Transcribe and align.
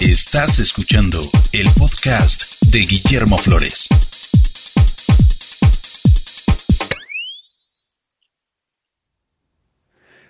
Estás 0.00 0.60
escuchando 0.60 1.20
el 1.52 1.66
podcast 1.76 2.62
de 2.66 2.78
Guillermo 2.78 3.36
Flores. 3.36 3.88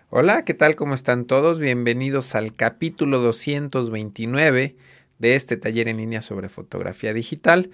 Hola, 0.09 0.47
¿qué 0.47 0.55
tal? 0.55 0.75
¿Cómo 0.75 0.95
están 0.95 1.27
todos? 1.27 1.59
Bienvenidos 1.59 2.35
al 2.35 2.57
capítulo 2.57 3.19
229 3.19 4.75
de 5.19 5.35
este 5.35 5.59
taller 5.59 5.89
en 5.89 5.99
línea 5.99 6.23
sobre 6.23 6.49
fotografía 6.49 7.13
digital. 7.13 7.71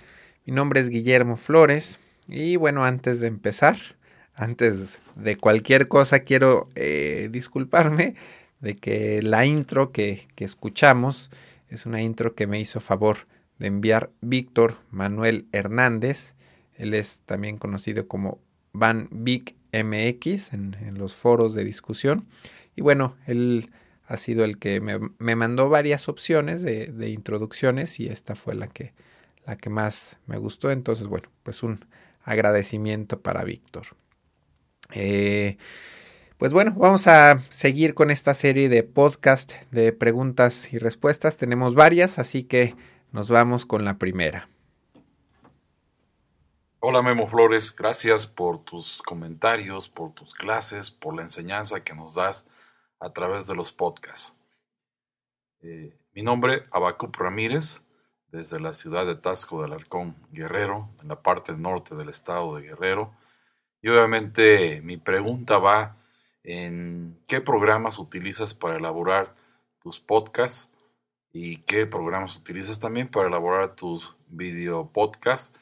Mi 0.47 0.53
nombre 0.53 0.81
es 0.81 0.89
Guillermo 0.89 1.37
Flores 1.37 2.01
y 2.27 2.57
bueno, 2.57 2.85
antes 2.85 3.21
de 3.21 3.29
empezar, 3.29 3.79
antes 4.35 4.99
de 5.15 5.37
cualquier 5.37 5.87
cosa 5.87 6.19
quiero 6.21 6.69
eh, 6.75 7.29
disculparme 7.31 8.17
de 8.59 8.75
que 8.75 9.23
la 9.23 9.47
intro 9.47 9.93
que, 9.93 10.27
que 10.35 10.45
escuchamos 10.45 11.31
es 11.75 11.87
una 11.87 12.01
intro 12.01 12.35
que 12.35 12.47
me 12.47 12.61
hizo 12.61 12.81
favor 12.81 13.27
de 13.59 13.67
enviar 13.67 14.11
Víctor 14.21 14.77
Manuel 14.91 15.47
Hernández. 15.53 16.35
Él 16.77 16.95
es 16.95 17.21
también 17.27 17.59
conocido 17.59 18.07
como 18.09 18.41
Van 18.73 19.09
Vic 19.11 19.57
MX 19.73 20.53
en, 20.53 20.77
los 20.97 21.15
foros 21.15 21.55
de 21.55 21.65
discusión. 21.65 22.27
Y 22.77 22.83
bueno, 22.83 23.17
él 23.27 23.71
ha 24.07 24.17
sido 24.17 24.45
el 24.45 24.59
que 24.59 24.81
me, 24.81 25.37
mandó 25.37 25.69
varias 25.69 26.09
opciones 26.09 26.63
de, 26.63 27.09
introducciones 27.09 27.99
y 27.99 28.07
esta 28.07 28.35
fue 28.35 28.55
la 28.55 28.69
que, 28.69 28.93
la 29.45 29.57
que 29.57 29.71
más 29.71 30.19
me 30.27 30.39
gustó. 30.39 30.71
Entonces, 30.71 31.07
bueno, 31.07 31.29
pues 31.43 31.63
un 31.63 31.85
agradecimiento 32.23 33.21
para 33.21 33.45
Víctor. 33.45 33.87
Eh, 34.93 35.57
pues 36.45 36.53
bueno, 36.53 36.75
vamos 36.77 37.07
a 37.07 37.39
seguir 37.49 37.95
con 37.95 38.11
esta 38.11 38.35
serie 38.35 38.69
de 38.69 38.83
podcast 38.83 39.55
de 39.71 39.95
preguntas 39.95 40.71
y 40.75 40.79
respuestas. 40.79 41.39
Tenemos 41.39 41.75
varias, 41.75 42.19
así 42.19 42.45
que 42.45 42.77
nos 43.13 43.31
vamos 43.31 43.65
con 43.65 43.87
la 43.87 43.97
primera. 43.97 44.47
Hola 46.81 47.01
Memo 47.01 47.27
Flores, 47.29 47.75
gracias 47.75 48.27
por 48.27 48.63
tus 48.63 49.01
comentarios, 49.01 49.89
por 49.89 50.13
tus 50.13 50.35
clases, 50.35 50.91
por 50.91 51.17
la 51.17 51.23
enseñanza 51.23 51.83
que 51.83 51.95
nos 51.95 52.15
das 52.15 52.47
a 53.01 53.11
través 53.11 53.47
de 53.47 53.55
los 53.55 53.73
podcasts. 53.73 54.37
Eh, 55.63 55.97
mi 56.13 56.21
nombre, 56.21 56.65
Abacup 56.73 57.17
Ramírez, 57.17 57.87
desde 58.29 58.61
la 58.61 58.75
ciudad 58.75 59.07
de 59.07 59.17
Tasco 59.17 59.63
del 59.63 59.73
Arcón, 59.73 60.15
Guerrero, 60.31 60.91
en 61.01 61.09
la 61.09 61.23
parte 61.23 61.57
norte 61.57 61.95
del 61.95 62.11
estado 62.11 62.55
de 62.57 62.65
Guerrero. 62.65 63.15
Y 63.81 63.89
obviamente 63.89 64.83
mi 64.83 64.99
pregunta 64.99 65.57
va 65.57 66.04
en 66.45 67.19
qué 67.27 67.41
programas 67.41 67.99
utilizas 67.99 68.55
para 68.55 68.77
elaborar 68.77 69.33
tus 69.81 69.99
podcasts 69.99 70.71
y 71.33 71.57
qué 71.57 71.87
programas 71.87 72.37
utilizas 72.37 72.79
también 72.79 73.09
para 73.09 73.29
elaborar 73.29 73.75
tus 73.75 74.17
video 74.29 74.89
podcasts, 74.93 75.59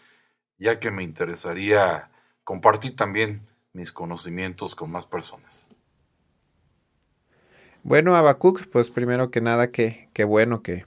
ya 0.59 0.79
que 0.79 0.91
me 0.91 1.03
interesaría 1.03 2.11
compartir 2.45 2.95
también 2.95 3.47
mis 3.73 3.93
conocimientos 3.93 4.75
con 4.75 4.91
más 4.91 5.07
personas. 5.07 5.67
Bueno, 7.85 8.15
Abacuc, 8.15 8.67
pues 8.69 8.91
primero 8.91 9.31
que 9.31 9.41
nada, 9.41 9.71
qué 9.71 10.25
bueno 10.27 10.63
que, 10.63 10.85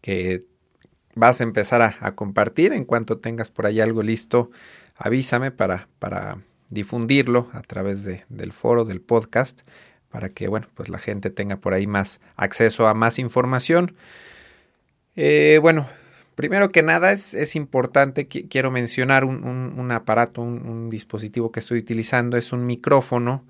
que 0.00 0.46
vas 1.14 1.40
a 1.40 1.44
empezar 1.44 1.82
a, 1.82 1.96
a, 2.00 2.14
compartir. 2.14 2.72
En 2.72 2.84
cuanto 2.84 3.18
tengas 3.18 3.50
por 3.50 3.66
ahí 3.66 3.80
algo 3.80 4.02
listo, 4.02 4.50
avísame 4.96 5.50
para, 5.50 5.88
para 5.98 6.38
difundirlo 6.74 7.48
a 7.52 7.62
través 7.62 8.04
de, 8.04 8.24
del 8.28 8.52
foro, 8.52 8.84
del 8.84 9.00
podcast, 9.00 9.62
para 10.10 10.28
que 10.28 10.48
bueno, 10.48 10.68
pues 10.74 10.88
la 10.88 10.98
gente 10.98 11.30
tenga 11.30 11.56
por 11.56 11.72
ahí 11.72 11.86
más 11.86 12.20
acceso 12.36 12.86
a 12.86 12.94
más 12.94 13.18
información. 13.18 13.94
Eh, 15.16 15.58
bueno, 15.62 15.88
primero 16.34 16.70
que 16.70 16.82
nada 16.82 17.12
es, 17.12 17.34
es 17.34 17.56
importante, 17.56 18.28
quiero 18.28 18.70
mencionar 18.70 19.24
un, 19.24 19.44
un, 19.44 19.92
aparato, 19.92 20.42
un, 20.42 20.90
dispositivo 20.90 21.50
que 21.50 21.60
estoy 21.60 21.78
utilizando, 21.78 22.36
es 22.36 22.52
un 22.52 22.66
micrófono, 22.66 23.44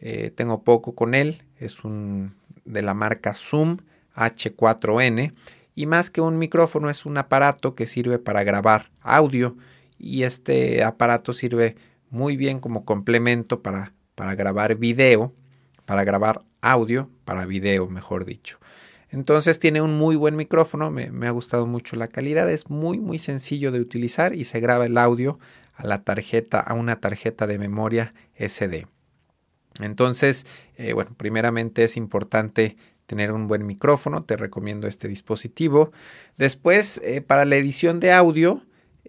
eh, 0.00 0.32
tengo 0.34 0.62
poco 0.62 0.94
con 0.94 1.14
él, 1.14 1.42
es 1.58 1.84
un 1.84 2.34
de 2.64 2.82
la 2.82 2.94
marca 2.94 3.34
Zoom 3.34 3.78
H4N 4.16 5.32
y 5.74 5.86
más 5.86 6.10
que 6.10 6.20
un 6.20 6.38
micrófono 6.38 6.90
es 6.90 7.06
un 7.06 7.16
aparato 7.16 7.74
que 7.74 7.86
sirve 7.86 8.18
para 8.18 8.44
grabar 8.44 8.90
audio. 9.00 9.56
Y 9.98 10.24
este 10.24 10.82
aparato 10.82 11.32
sirve 11.32 11.76
muy 12.12 12.36
bien 12.36 12.60
como 12.60 12.84
complemento 12.84 13.62
para, 13.62 13.94
para 14.14 14.36
grabar 14.36 14.76
video, 14.76 15.34
para 15.86 16.04
grabar 16.04 16.44
audio, 16.60 17.10
para 17.24 17.46
video, 17.46 17.88
mejor 17.88 18.24
dicho. 18.24 18.58
Entonces 19.08 19.58
tiene 19.58 19.82
un 19.82 19.96
muy 19.96 20.14
buen 20.14 20.36
micrófono, 20.36 20.90
me, 20.90 21.26
ha 21.26 21.30
gustado 21.30 21.66
mucho 21.66 21.96
la 21.96 22.08
calidad, 22.08 22.50
es 22.50 22.70
muy 22.70 22.98
muy 22.98 23.18
sencillo 23.18 23.72
de 23.72 23.80
utilizar 23.80 24.34
y 24.34 24.44
se 24.44 24.60
graba 24.60 24.86
el 24.86 24.96
audio 24.96 25.38
a 25.74 25.86
la 25.86 26.04
tarjeta, 26.04 26.60
a 26.60 26.74
una 26.74 27.00
tarjeta 27.00 27.46
de 27.46 27.58
memoria 27.58 28.14
SD. 28.38 28.86
Entonces, 29.80 30.46
eh, 30.76 30.92
bueno, 30.92 31.14
primeramente 31.16 31.82
es 31.82 31.96
importante 31.96 32.76
tener 33.06 33.32
un 33.32 33.48
buen 33.48 33.66
micrófono, 33.66 34.24
te 34.24 34.36
recomiendo 34.36 34.86
este 34.86 35.08
dispositivo. 35.08 35.92
Después, 36.36 37.00
eh, 37.02 37.22
para 37.22 37.46
la 37.46 37.56
edición 37.56 38.00
de 38.00 38.12
audio, 38.12 38.62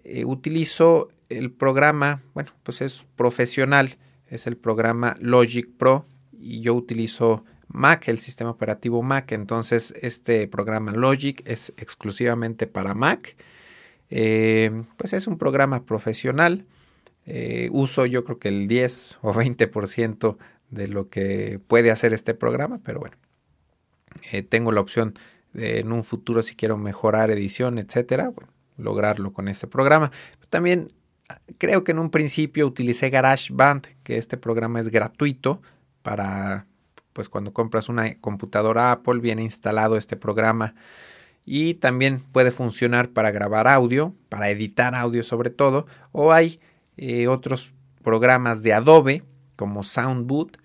eh, 0.04 0.26
utilizo 0.26 1.10
el 1.30 1.52
programa, 1.52 2.24
bueno, 2.34 2.52
pues 2.64 2.82
es 2.82 3.06
profesional, 3.16 3.98
es 4.28 4.48
el 4.48 4.58
programa 4.58 5.16
Logic 5.22 5.70
Pro 5.78 6.06
y 6.32 6.60
yo 6.62 6.74
utilizo 6.74 7.46
Mac, 7.70 8.08
el 8.10 8.20
sistema 8.20 8.50
operativo 8.50 9.02
Mac, 9.02 9.32
entonces 9.32 9.94
este 10.02 10.48
programa 10.48 10.92
Logic 10.92 11.42
es 11.46 11.74
exclusivamente 11.78 12.68
para 12.68 12.94
Mac, 12.94 13.38
eh, 14.10 14.84
pues 14.98 15.14
es 15.14 15.26
un 15.26 15.38
programa 15.38 15.86
profesional, 15.86 16.66
eh, 17.26 17.70
uso 17.72 18.06
yo 18.06 18.26
creo 18.26 18.40
que 18.40 18.50
el 18.50 18.68
10 18.68 19.20
o 19.22 19.34
20% 19.34 20.38
de 20.70 20.88
lo 20.90 21.10
que 21.10 21.62
puede 21.66 21.92
hacer 21.92 22.12
este 22.14 22.34
programa, 22.34 22.82
pero 22.84 23.00
bueno, 23.00 23.16
tengo 24.50 24.72
la 24.72 24.82
opción 24.82 25.14
de 25.54 25.80
en 25.80 25.92
un 25.92 26.04
futuro 26.04 26.44
si 26.44 26.56
quiero 26.56 26.78
mejorar 26.78 27.32
edición, 27.32 27.78
etcétera, 27.78 28.30
bueno, 28.30 28.53
lograrlo 28.78 29.34
con 29.34 29.48
este 29.48 29.68
programa. 29.68 30.12
También 30.50 30.88
creo 31.58 31.84
que 31.84 31.92
en 31.92 32.00
un 32.00 32.10
principio 32.10 32.68
utilicé 32.68 33.10
GarageBand, 33.10 33.88
que 34.04 34.18
este 34.18 34.38
programa 34.38 34.80
es 34.80 34.90
gratuito 34.90 35.62
para, 36.02 36.68
pues 37.14 37.30
cuando 37.30 37.54
compras 37.54 37.90
una 37.90 38.16
computadora 38.20 38.92
Apple 38.92 39.20
viene 39.20 39.44
instalado 39.44 39.98
este 39.98 40.18
programa 40.18 40.76
y 41.46 41.76
también 41.76 42.20
puede 42.20 42.52
funcionar 42.52 43.10
para 43.10 43.32
grabar 43.32 43.68
audio, 43.68 44.16
para 44.30 44.50
editar 44.50 44.96
audio 44.96 45.24
sobre 45.24 45.50
todo, 45.50 45.88
o 46.12 46.32
hay 46.32 46.60
eh, 46.98 47.28
otros 47.28 47.72
programas 48.02 48.64
de 48.64 48.74
Adobe 48.74 49.24
como 49.56 49.84
Soundboot 49.84 50.58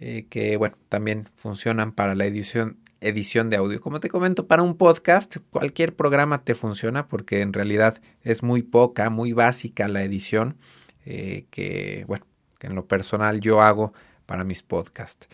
eh, 0.00 0.26
que 0.28 0.56
bueno 0.56 0.76
también 0.88 1.28
funcionan 1.36 1.92
para 1.92 2.14
la 2.14 2.26
edición 2.26 2.78
edición 3.08 3.50
de 3.50 3.56
audio. 3.56 3.80
Como 3.80 4.00
te 4.00 4.08
comento, 4.08 4.46
para 4.46 4.62
un 4.62 4.76
podcast 4.76 5.36
cualquier 5.50 5.94
programa 5.94 6.42
te 6.42 6.54
funciona 6.54 7.06
porque 7.06 7.40
en 7.40 7.52
realidad 7.52 8.00
es 8.22 8.42
muy 8.42 8.62
poca, 8.62 9.10
muy 9.10 9.32
básica 9.32 9.88
la 9.88 10.02
edición 10.02 10.56
eh, 11.04 11.46
que, 11.50 12.04
bueno, 12.08 12.26
que 12.58 12.66
en 12.66 12.74
lo 12.74 12.86
personal 12.86 13.40
yo 13.40 13.60
hago 13.62 13.92
para 14.26 14.44
mis 14.44 14.62
podcasts. 14.62 15.28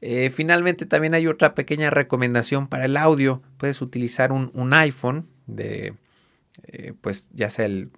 Eh, 0.00 0.30
finalmente 0.30 0.86
también 0.86 1.14
hay 1.14 1.26
otra 1.26 1.54
pequeña 1.54 1.90
recomendación 1.90 2.68
para 2.68 2.84
el 2.84 2.96
audio. 2.96 3.42
Puedes 3.56 3.82
utilizar 3.82 4.30
un, 4.30 4.72
iPhone 4.72 5.26
de, 5.46 5.94
eh, 6.64 6.94
pues 7.00 7.28
ya 7.32 7.50
sea 7.50 7.66
el, 7.66 7.90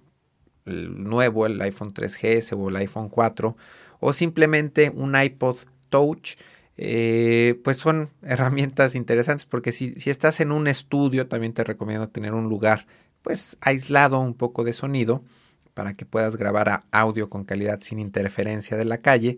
el 0.65 1.03
nuevo, 1.03 1.45
el 1.45 1.61
iPhone 1.61 1.93
3GS 1.93 2.57
o 2.57 2.69
el 2.69 2.75
iPhone 2.77 3.09
4, 3.09 3.55
o 3.99 4.13
simplemente 4.13 4.89
un 4.89 5.15
iPod 5.15 5.57
Touch 5.89 6.37
eh, 6.83 7.61
pues 7.63 7.77
son 7.77 8.09
herramientas 8.23 8.95
interesantes 8.95 9.45
porque 9.45 9.71
si, 9.71 9.93
estás 10.05 10.39
en 10.39 10.51
un 10.51 10.67
estudio 10.67 11.27
también 11.27 11.53
te 11.53 11.63
recomiendo 11.63 12.09
tener 12.09 12.33
un 12.33 12.49
lugar 12.49 12.87
pues 13.21 13.55
aislado 13.61 14.19
un 14.19 14.33
poco 14.33 14.63
de 14.63 14.73
sonido 14.73 15.23
para 15.75 15.93
que 15.95 16.07
puedas 16.07 16.37
grabar 16.37 16.85
audio 16.91 17.29
con 17.29 17.45
calidad 17.45 17.79
sin 17.81 17.99
interferencia 17.99 18.77
de 18.77 18.85
la 18.85 18.97
calle. 18.97 19.37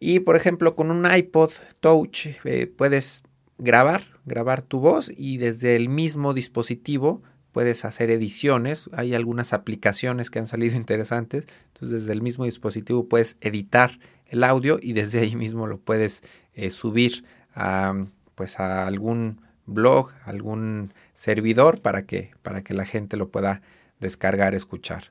Y 0.00 0.20
por 0.20 0.34
ejemplo 0.34 0.74
con 0.74 0.90
un 0.90 1.06
iPod 1.08 1.52
Touch 1.78 2.26
eh, 2.44 2.66
puedes 2.66 3.22
grabar 3.58 4.02
grabar 4.24 4.62
tu 4.62 4.80
voz 4.80 5.12
y 5.16 5.36
desde 5.36 5.76
el 5.76 5.88
mismo 5.88 6.34
dispositivo 6.34 7.22
puedes 7.52 7.84
hacer 7.84 8.10
ediciones. 8.10 8.90
Hay 8.92 9.14
algunas 9.14 9.52
aplicaciones 9.52 10.30
que 10.30 10.40
han 10.40 10.48
salido 10.48 10.74
interesantes. 10.76 11.46
Entonces 11.68 12.00
desde 12.00 12.12
el 12.12 12.22
mismo 12.22 12.44
dispositivo 12.44 13.08
puedes 13.08 13.36
editar 13.40 14.00
el 14.34 14.44
audio 14.44 14.78
y 14.80 14.92
desde 14.92 15.20
ahí 15.20 15.34
mismo 15.34 15.66
lo 15.66 15.78
puedes 15.78 16.22
eh, 16.54 16.70
subir 16.70 17.24
a, 17.54 17.94
pues 18.34 18.60
a 18.60 18.86
algún 18.86 19.40
blog, 19.66 20.10
algún 20.24 20.92
servidor 21.14 21.80
para 21.80 22.04
que, 22.04 22.32
para 22.42 22.62
que 22.62 22.74
la 22.74 22.84
gente 22.84 23.16
lo 23.16 23.30
pueda 23.30 23.62
descargar, 24.00 24.54
escuchar. 24.54 25.10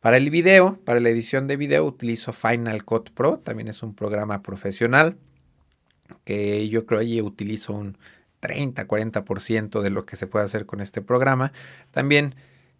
Para 0.00 0.18
el 0.18 0.30
video, 0.30 0.78
para 0.84 1.00
la 1.00 1.08
edición 1.08 1.48
de 1.48 1.56
video 1.56 1.84
utilizo 1.84 2.32
Final 2.32 2.84
Cut 2.84 3.10
Pro, 3.10 3.38
también 3.38 3.68
es 3.68 3.82
un 3.82 3.94
programa 3.94 4.42
profesional 4.42 5.16
que 6.24 6.68
yo 6.68 6.86
creo 6.86 7.00
que 7.00 7.22
utilizo 7.22 7.72
un 7.72 7.98
30, 8.40 8.86
40% 8.86 9.80
de 9.80 9.90
lo 9.90 10.04
que 10.04 10.16
se 10.16 10.26
puede 10.26 10.44
hacer 10.44 10.66
con 10.66 10.80
este 10.80 11.02
programa. 11.02 11.52
También 11.90 12.34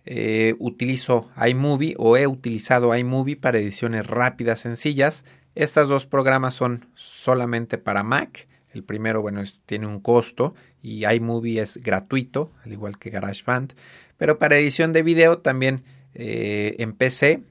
eh, 0.04 0.54
utilizo 0.60 1.28
iMovie 1.48 1.96
o 1.98 2.16
he 2.16 2.28
utilizado 2.28 2.96
iMovie 2.96 3.36
para 3.36 3.58
ediciones 3.58 4.06
rápidas, 4.06 4.60
sencillas. 4.60 5.24
Estos 5.56 5.88
dos 5.88 6.04
programas 6.04 6.52
son 6.52 6.84
solamente 6.94 7.78
para 7.78 8.02
Mac. 8.02 8.46
El 8.74 8.84
primero, 8.84 9.22
bueno, 9.22 9.42
tiene 9.64 9.86
un 9.86 10.00
costo 10.00 10.54
y 10.82 11.06
iMovie 11.06 11.62
es 11.62 11.78
gratuito, 11.78 12.52
al 12.62 12.74
igual 12.74 12.98
que 12.98 13.08
GarageBand. 13.08 13.72
Pero 14.18 14.38
para 14.38 14.58
edición 14.58 14.92
de 14.92 15.02
video 15.02 15.38
también 15.38 15.82
eh, 16.12 16.76
en 16.78 16.92
PC, 16.92 17.42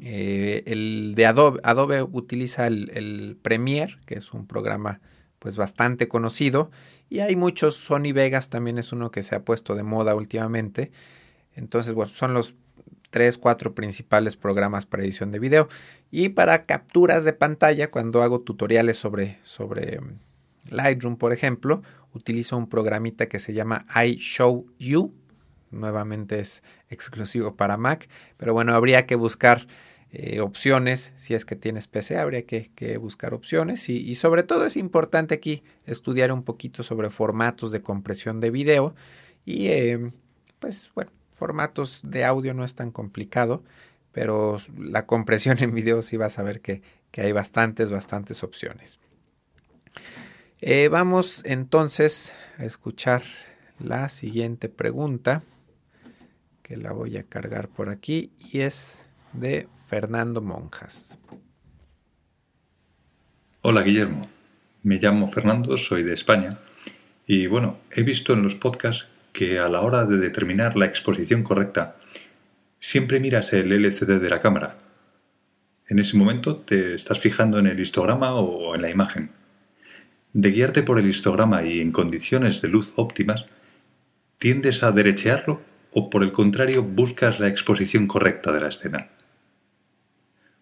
eh, 0.00 0.62
el 0.64 1.12
de 1.14 1.26
Adobe, 1.26 1.60
Adobe 1.64 2.02
utiliza 2.02 2.66
el, 2.66 2.90
el, 2.94 3.36
Premiere, 3.42 3.98
que 4.06 4.14
es 4.14 4.32
un 4.32 4.46
programa 4.46 5.02
pues 5.38 5.58
bastante 5.58 6.08
conocido. 6.08 6.70
Y 7.10 7.20
hay 7.20 7.36
muchos, 7.36 7.76
Sony 7.76 8.14
Vegas 8.14 8.48
también 8.48 8.78
es 8.78 8.90
uno 8.90 9.10
que 9.10 9.22
se 9.22 9.34
ha 9.34 9.44
puesto 9.44 9.74
de 9.74 9.82
moda 9.82 10.14
últimamente. 10.14 10.90
Entonces, 11.54 11.92
bueno, 11.92 12.10
son 12.10 12.32
los 12.32 12.54
tres, 13.12 13.38
cuatro 13.38 13.74
principales 13.74 14.36
programas 14.36 14.86
para 14.86 15.04
edición 15.04 15.30
de 15.30 15.38
video. 15.38 15.68
Y 16.10 16.30
para 16.30 16.64
capturas 16.66 17.24
de 17.24 17.32
pantalla, 17.32 17.90
cuando 17.90 18.22
hago 18.22 18.40
tutoriales 18.40 18.96
sobre, 18.96 19.38
sobre 19.44 20.00
mm, 20.00 20.18
Lightroom, 20.70 21.16
por 21.16 21.32
ejemplo, 21.32 21.82
utilizo 22.12 22.56
un 22.56 22.68
programita 22.68 23.28
que 23.28 23.38
se 23.38 23.52
llama 23.52 23.86
iShowU. 24.04 25.14
Nuevamente 25.70 26.40
es 26.40 26.62
exclusivo 26.88 27.54
para 27.54 27.76
Mac, 27.76 28.08
pero 28.36 28.52
bueno, 28.52 28.74
habría 28.74 29.06
que 29.06 29.14
buscar 29.14 29.66
eh, 30.10 30.40
opciones. 30.40 31.12
Si 31.16 31.34
es 31.34 31.44
que 31.44 31.56
tienes 31.56 31.88
PC, 31.88 32.18
habría 32.18 32.44
que, 32.44 32.98
buscar 32.98 33.34
opciones. 33.34 33.88
Y, 33.88 33.98
y, 33.98 34.14
sobre 34.14 34.42
todo 34.42 34.66
es 34.66 34.76
importante 34.76 35.34
aquí 35.34 35.62
estudiar 35.84 36.32
un 36.32 36.42
poquito 36.42 36.82
sobre 36.82 37.10
formatos 37.10 37.72
de 37.72 37.82
compresión 37.82 38.40
de 38.40 38.50
video. 38.50 38.94
Y 39.44 39.68
eh, 39.68 40.12
pues 40.58 40.90
bueno, 40.94 41.10
formatos 41.42 42.02
de 42.04 42.24
audio 42.24 42.54
no 42.54 42.64
es 42.64 42.76
tan 42.76 42.92
complicado, 42.92 43.64
pero 44.12 44.58
la 44.78 45.06
compresión 45.06 45.58
en 45.60 45.74
video 45.74 46.00
sí 46.00 46.16
vas 46.16 46.38
a 46.38 46.44
ver 46.44 46.60
que, 46.60 46.82
hay 47.16 47.32
bastantes, 47.32 47.90
bastantes 47.90 48.44
opciones. 48.44 49.00
Eh, 50.60 50.86
vamos 50.86 51.42
entonces 51.44 52.32
a 52.58 52.64
escuchar 52.64 53.24
la 53.80 54.08
siguiente 54.08 54.68
pregunta, 54.68 55.42
que 56.62 56.76
la 56.76 56.92
voy 56.92 57.18
a 57.18 57.24
cargar 57.24 57.66
por 57.66 57.88
aquí, 57.88 58.30
y 58.38 58.60
es 58.60 59.04
de 59.32 59.66
Fernando 59.88 60.42
Monjas. 60.42 61.18
Hola 63.62 63.82
Guillermo, 63.82 64.22
me 64.84 65.00
llamo 65.00 65.26
Fernando, 65.26 65.76
soy 65.76 66.04
de 66.04 66.14
España, 66.14 66.60
y 67.26 67.48
bueno, 67.48 67.78
he 67.90 68.04
visto 68.04 68.32
en 68.32 68.44
los 68.44 68.54
podcasts 68.54 69.08
que 69.32 69.58
a 69.58 69.68
la 69.68 69.80
hora 69.80 70.04
de 70.04 70.18
determinar 70.18 70.76
la 70.76 70.86
exposición 70.86 71.42
correcta, 71.42 71.94
siempre 72.78 73.20
miras 73.20 73.52
el 73.52 73.72
LCD 73.72 74.20
de 74.20 74.30
la 74.30 74.40
cámara. 74.40 74.78
En 75.88 75.98
ese 75.98 76.16
momento 76.16 76.56
te 76.56 76.94
estás 76.94 77.18
fijando 77.18 77.58
en 77.58 77.66
el 77.66 77.80
histograma 77.80 78.34
o 78.34 78.74
en 78.74 78.82
la 78.82 78.90
imagen. 78.90 79.30
De 80.32 80.50
guiarte 80.50 80.82
por 80.82 80.98
el 80.98 81.06
histograma 81.06 81.62
y 81.64 81.80
en 81.80 81.92
condiciones 81.92 82.62
de 82.62 82.68
luz 82.68 82.94
óptimas, 82.96 83.46
¿tiendes 84.38 84.82
a 84.82 84.92
derechearlo 84.92 85.60
o 85.92 86.08
por 86.08 86.22
el 86.22 86.32
contrario 86.32 86.82
buscas 86.82 87.38
la 87.38 87.48
exposición 87.48 88.06
correcta 88.06 88.52
de 88.52 88.60
la 88.60 88.68
escena? 88.68 89.08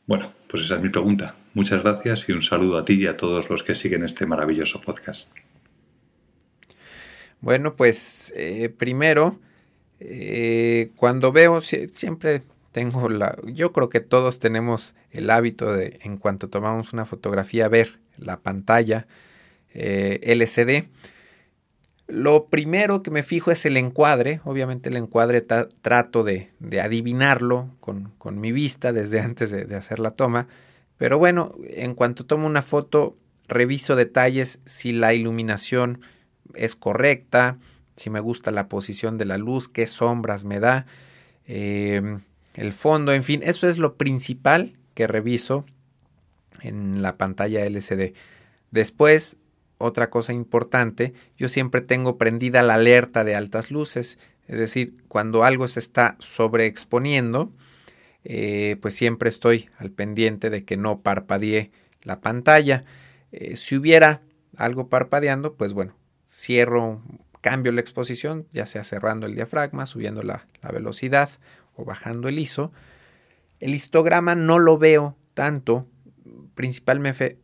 Bueno, 0.06 0.32
pues 0.49 0.64
esa 0.64 0.75
es 0.75 0.82
mi 0.82 0.88
pregunta. 0.88 1.37
Muchas 1.55 1.82
gracias 1.82 2.28
y 2.28 2.32
un 2.32 2.43
saludo 2.43 2.78
a 2.78 2.84
ti 2.84 2.94
y 2.94 3.06
a 3.06 3.16
todos 3.16 3.49
los 3.49 3.62
que 3.62 3.76
siguen 3.76 4.05
este 4.05 4.26
maravilloso 4.26 4.81
podcast. 4.81 5.28
Bueno, 7.40 7.75
pues 7.75 8.32
eh, 8.37 8.69
primero, 8.69 9.38
eh, 9.98 10.90
cuando 10.96 11.32
veo, 11.32 11.60
siempre 11.60 12.42
tengo 12.72 13.08
la, 13.08 13.37
yo 13.44 13.72
creo 13.72 13.88
que 13.88 14.00
todos 14.00 14.38
tenemos 14.38 14.94
el 15.10 15.31
hábito 15.31 15.72
de, 15.72 15.98
en 16.02 16.19
cuanto 16.19 16.48
tomamos 16.48 16.92
una 16.92 17.06
fotografía, 17.06 17.69
ver 17.69 17.98
la 18.19 18.40
pantalla 18.40 19.06
eh, 19.72 20.20
LCD. 20.22 20.88
Lo 22.06 22.46
primero 22.46 23.02
que 23.02 23.10
me 23.10 23.22
fijo 23.22 23.50
es 23.50 23.64
el 23.64 23.76
encuadre. 23.76 24.40
Obviamente 24.44 24.88
el 24.88 24.96
encuadre 24.96 25.40
trato 25.42 26.25
de, 26.25 26.50
adivinarlo 26.82 27.70
con, 27.81 28.40
mi 28.40 28.52
vista 28.52 28.92
desde 28.92 29.20
antes 29.20 29.50
de, 29.50 29.64
de, 29.64 29.76
hacer 29.76 29.98
la 29.98 30.10
toma. 30.12 30.48
Pero 30.98 31.19
bueno, 31.19 31.54
en 31.69 31.94
cuanto 31.94 32.26
tomo 32.26 32.46
una 32.46 32.62
foto, 32.62 33.16
reviso 33.48 33.96
detalles 33.96 34.58
si 34.66 34.92
la 34.92 35.14
iluminación 35.14 36.00
es 36.55 36.76
correcta, 36.76 37.58
si 37.97 38.11
me 38.11 38.20
gusta 38.20 38.50
la 38.50 38.69
posición 38.69 39.19
de 39.19 39.26
la 39.26 39.38
luz, 39.38 39.69
qué 39.69 39.87
sombras 39.87 40.44
me 40.44 40.61
da, 40.61 40.87
em, 41.47 42.20
el 42.55 42.73
fondo, 42.73 43.12
en 43.12 43.23
fin, 43.23 43.43
eso 43.44 43.69
es 43.69 43.79
lo 43.79 43.97
principal 43.97 44.76
que 44.94 45.06
reviso 45.06 45.67
en 46.62 47.02
la 47.02 47.17
pantalla 47.17 47.64
LCD. 47.64 48.14
Después, 48.70 49.37
otra 49.79 50.11
cosa 50.11 50.32
importante, 50.32 51.14
yo 51.37 51.49
siempre 51.49 51.81
tengo 51.81 52.19
prendida 52.19 52.62
la 52.62 52.75
alerta 52.75 53.25
de 53.25 53.35
altas 53.35 53.70
luces, 53.70 54.19
es 54.47 54.58
decir, 54.58 54.94
cuando 55.08 55.44
algo 55.44 55.69
se 55.69 55.81
está 55.81 56.17
sobreexponiendo, 56.19 57.52
eh, 58.25 58.76
pues 58.82 58.94
siempre 58.94 59.31
estoy 59.31 59.69
al 59.79 59.91
pendiente 59.91 60.50
de 60.50 60.64
que 60.64 60.76
no 60.76 61.00
parpadee 61.00 61.70
la 62.02 62.20
pantalla. 62.20 62.85
Eh, 63.32 63.56
si 63.56 63.76
hubiera 63.76 64.23
algo 64.56 64.88
parpadeando, 64.88 65.55
pues 65.55 65.73
bueno, 65.73 65.94
cierro, 66.30 67.02
cambio 67.40 67.72
la 67.72 67.80
exposición, 67.80 68.46
ya 68.52 68.66
sea 68.66 68.84
cerrando 68.84 69.26
el 69.26 69.34
diafragma, 69.34 69.86
subiendo 69.86 70.22
la, 70.22 70.46
velocidad 70.72 71.30
o 71.74 71.84
bajando 71.84 72.28
el 72.28 72.38
ISO. 72.38 72.72
El 73.58 73.74
histograma 73.74 74.34
no 74.34 74.58
lo 74.58 74.78
veo 74.78 75.16
tanto, 75.34 75.88
principalmente, 76.54 77.38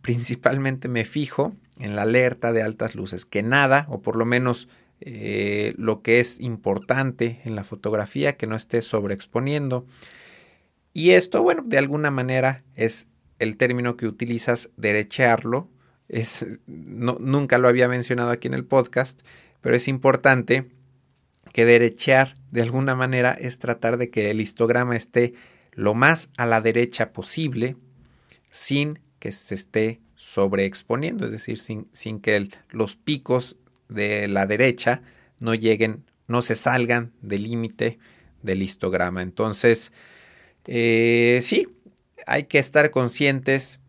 principalmente 0.00 0.88
me 0.88 1.04
fijo 1.04 1.54
en 1.78 1.96
la 1.96 2.02
alerta 2.02 2.52
de 2.52 2.62
altas 2.62 2.94
luces, 2.94 3.26
que 3.26 3.42
nada, 3.42 3.86
o 3.88 4.00
por 4.02 4.16
lo 4.16 4.24
menos 4.24 4.68
eh, 5.00 5.74
lo 5.76 6.02
que 6.02 6.20
es 6.20 6.38
importante 6.38 7.40
en 7.44 7.56
la 7.56 7.64
fotografía, 7.64 8.36
que 8.36 8.46
no 8.46 8.54
esté 8.54 8.80
sobreexponiendo. 8.82 9.86
Y 10.92 11.10
esto, 11.10 11.42
bueno, 11.42 11.64
de 11.66 11.78
alguna 11.78 12.10
manera 12.10 12.62
es 12.76 13.08
el 13.38 13.56
término 13.56 13.96
que 13.96 14.06
utilizas, 14.06 14.70
derechearlo, 14.76 15.68
es, 16.12 16.46
no, 16.66 17.16
nunca 17.18 17.58
lo 17.58 17.66
había 17.66 17.88
mencionado 17.88 18.30
aquí 18.30 18.46
en 18.46 18.54
el 18.54 18.64
podcast, 18.64 19.22
pero 19.60 19.74
es 19.74 19.88
importante 19.88 20.66
que 21.52 21.64
derechear 21.64 22.36
de 22.50 22.62
alguna 22.62 22.94
manera 22.94 23.32
es 23.32 23.58
tratar 23.58 23.96
de 23.96 24.10
que 24.10 24.30
el 24.30 24.40
histograma 24.40 24.94
esté 24.94 25.34
lo 25.72 25.94
más 25.94 26.30
a 26.36 26.46
la 26.46 26.60
derecha 26.60 27.12
posible 27.12 27.76
sin 28.50 29.00
que 29.18 29.32
se 29.32 29.54
esté 29.54 30.00
sobreexponiendo, 30.14 31.24
es 31.24 31.32
decir, 31.32 31.58
sin, 31.58 31.88
sin 31.92 32.20
que 32.20 32.50
los 32.70 32.94
picos 32.96 33.56
de 33.88 34.28
la 34.28 34.46
derecha 34.46 35.02
no 35.40 35.54
lleguen, 35.54 36.04
no 36.28 36.42
se 36.42 36.54
salgan 36.54 37.12
del 37.22 37.44
límite 37.44 37.98
del 38.42 38.62
histograma. 38.62 39.22
Entonces, 39.22 39.92
eh, 40.66 41.40
sí, 41.42 41.68
hay 42.26 42.44
que 42.44 42.58
estar 42.58 42.90
conscientes 42.90 43.80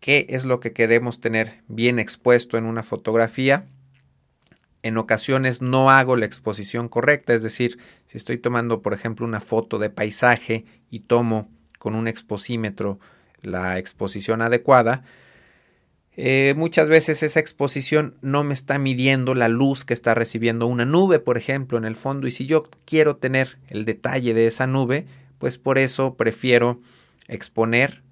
qué 0.00 0.26
es 0.30 0.44
lo 0.44 0.60
que 0.60 0.72
queremos 0.72 1.20
tener 1.20 1.62
bien 1.68 1.98
expuesto 1.98 2.56
en 2.56 2.64
una 2.64 2.82
fotografía. 2.82 3.66
En 4.82 4.96
ocasiones 4.96 5.60
no 5.60 5.90
hago 5.90 6.16
la 6.16 6.24
exposición 6.24 6.88
correcta, 6.88 7.34
es 7.34 7.42
decir, 7.42 7.78
si 8.06 8.16
estoy 8.16 8.38
tomando, 8.38 8.80
por 8.80 8.94
ejemplo, 8.94 9.26
una 9.26 9.40
foto 9.40 9.78
de 9.78 9.90
paisaje 9.90 10.64
y 10.90 11.00
tomo 11.00 11.50
con 11.78 11.94
un 11.94 12.08
exposímetro 12.08 12.98
la 13.42 13.78
exposición 13.78 14.42
adecuada, 14.42 15.04
eh, 16.16 16.54
muchas 16.56 16.88
veces 16.88 17.22
esa 17.22 17.40
exposición 17.40 18.16
no 18.20 18.42
me 18.42 18.52
está 18.52 18.78
midiendo 18.78 19.34
la 19.34 19.48
luz 19.48 19.84
que 19.84 19.94
está 19.94 20.14
recibiendo 20.14 20.66
una 20.66 20.84
nube, 20.84 21.18
por 21.18 21.38
ejemplo, 21.38 21.78
en 21.78 21.84
el 21.84 21.96
fondo, 21.96 22.26
y 22.26 22.30
si 22.30 22.46
yo 22.46 22.64
quiero 22.84 23.16
tener 23.16 23.58
el 23.68 23.84
detalle 23.84 24.34
de 24.34 24.46
esa 24.46 24.66
nube, 24.66 25.06
pues 25.38 25.58
por 25.58 25.78
eso 25.78 26.16
prefiero 26.16 26.80
exponer 27.28 28.02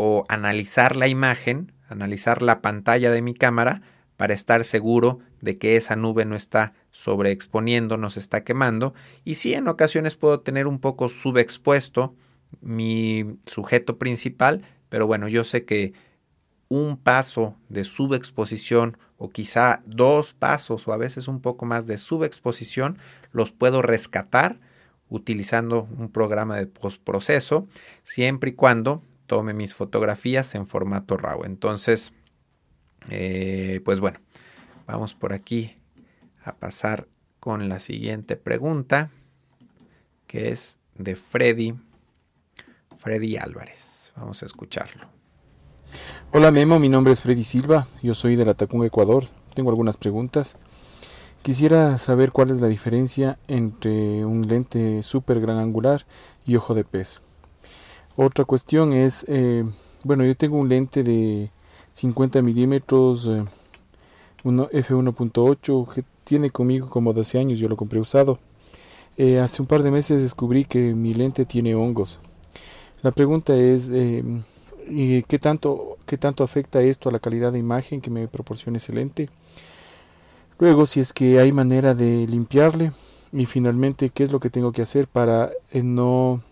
o 0.00 0.24
analizar 0.28 0.94
la 0.94 1.08
imagen, 1.08 1.72
analizar 1.88 2.40
la 2.40 2.62
pantalla 2.62 3.10
de 3.10 3.20
mi 3.20 3.34
cámara 3.34 3.82
para 4.16 4.32
estar 4.32 4.62
seguro 4.62 5.18
de 5.40 5.58
que 5.58 5.74
esa 5.74 5.96
nube 5.96 6.24
no 6.24 6.36
está 6.36 6.72
sobreexponiendo, 6.92 7.96
no 7.96 8.08
se 8.08 8.20
está 8.20 8.44
quemando. 8.44 8.94
Y 9.24 9.34
sí, 9.34 9.54
en 9.54 9.66
ocasiones 9.66 10.14
puedo 10.14 10.38
tener 10.38 10.68
un 10.68 10.78
poco 10.78 11.08
subexpuesto 11.08 12.14
mi 12.60 13.40
sujeto 13.46 13.98
principal, 13.98 14.62
pero 14.88 15.08
bueno, 15.08 15.26
yo 15.26 15.42
sé 15.42 15.64
que 15.64 15.94
un 16.68 16.96
paso 16.96 17.56
de 17.68 17.82
subexposición 17.82 18.98
o 19.16 19.30
quizá 19.30 19.82
dos 19.84 20.32
pasos 20.32 20.86
o 20.86 20.92
a 20.92 20.96
veces 20.96 21.26
un 21.26 21.40
poco 21.40 21.66
más 21.66 21.88
de 21.88 21.98
subexposición 21.98 22.98
los 23.32 23.50
puedo 23.50 23.82
rescatar 23.82 24.60
utilizando 25.08 25.88
un 25.98 26.08
programa 26.08 26.56
de 26.56 26.68
postproceso 26.68 27.66
siempre 28.04 28.50
y 28.50 28.52
cuando 28.52 29.02
tome 29.28 29.52
mis 29.52 29.74
fotografías 29.74 30.56
en 30.56 30.66
formato 30.66 31.16
RAW. 31.16 31.44
Entonces, 31.44 32.12
eh, 33.08 33.80
pues 33.84 34.00
bueno, 34.00 34.18
vamos 34.88 35.14
por 35.14 35.32
aquí 35.32 35.76
a 36.42 36.56
pasar 36.56 37.06
con 37.38 37.68
la 37.68 37.78
siguiente 37.78 38.36
pregunta, 38.36 39.10
que 40.26 40.50
es 40.50 40.78
de 40.96 41.14
Freddy, 41.14 41.74
Freddy 42.96 43.36
Álvarez. 43.36 44.12
Vamos 44.16 44.42
a 44.42 44.46
escucharlo. 44.46 45.06
Hola 46.32 46.50
Memo, 46.50 46.78
mi 46.78 46.88
nombre 46.88 47.12
es 47.12 47.22
Freddy 47.22 47.44
Silva, 47.44 47.86
yo 48.02 48.14
soy 48.14 48.34
de 48.34 48.44
la 48.44 48.54
Tacunga, 48.54 48.86
Ecuador. 48.86 49.24
Tengo 49.54 49.70
algunas 49.70 49.96
preguntas. 49.96 50.56
Quisiera 51.42 51.96
saber 51.98 52.32
cuál 52.32 52.50
es 52.50 52.60
la 52.60 52.68
diferencia 52.68 53.38
entre 53.46 54.24
un 54.24 54.48
lente 54.48 55.02
super 55.02 55.40
gran 55.40 55.58
angular 55.58 56.04
y 56.44 56.56
ojo 56.56 56.74
de 56.74 56.84
pez. 56.84 57.22
Otra 58.20 58.44
cuestión 58.44 58.92
es, 58.94 59.24
eh, 59.28 59.64
bueno, 60.02 60.24
yo 60.24 60.36
tengo 60.36 60.56
un 60.58 60.68
lente 60.68 61.04
de 61.04 61.52
50 61.92 62.42
milímetros, 62.42 63.28
eh, 63.28 63.44
f1.8 64.42 65.86
que 65.94 66.02
tiene 66.24 66.50
conmigo 66.50 66.90
como 66.90 67.12
12 67.12 67.38
años, 67.38 67.60
yo 67.60 67.68
lo 67.68 67.76
compré 67.76 68.00
usado. 68.00 68.40
Eh, 69.18 69.38
hace 69.38 69.62
un 69.62 69.68
par 69.68 69.84
de 69.84 69.92
meses 69.92 70.20
descubrí 70.20 70.64
que 70.64 70.94
mi 70.94 71.14
lente 71.14 71.44
tiene 71.44 71.76
hongos. 71.76 72.18
La 73.02 73.12
pregunta 73.12 73.54
es, 73.56 73.88
¿qué, 73.88 75.38
tanto, 75.40 75.96
¿qué 76.04 76.18
tanto 76.18 76.42
afecta 76.42 76.82
esto 76.82 77.10
a 77.10 77.12
la 77.12 77.20
calidad 77.20 77.52
de 77.52 77.60
imagen 77.60 78.00
que 78.00 78.10
me 78.10 78.26
proporciona 78.26 78.78
ese 78.78 78.92
lente? 78.92 79.30
Luego, 80.58 80.86
si 80.86 80.98
es 80.98 81.12
que 81.12 81.38
hay 81.38 81.52
manera 81.52 81.94
de 81.94 82.26
limpiarle. 82.26 82.90
Y 83.32 83.46
finalmente, 83.46 84.10
¿qué 84.10 84.24
es 84.24 84.32
lo 84.32 84.40
que 84.40 84.50
tengo 84.50 84.72
que 84.72 84.82
hacer 84.82 85.06
para 85.06 85.50
no 85.72 86.42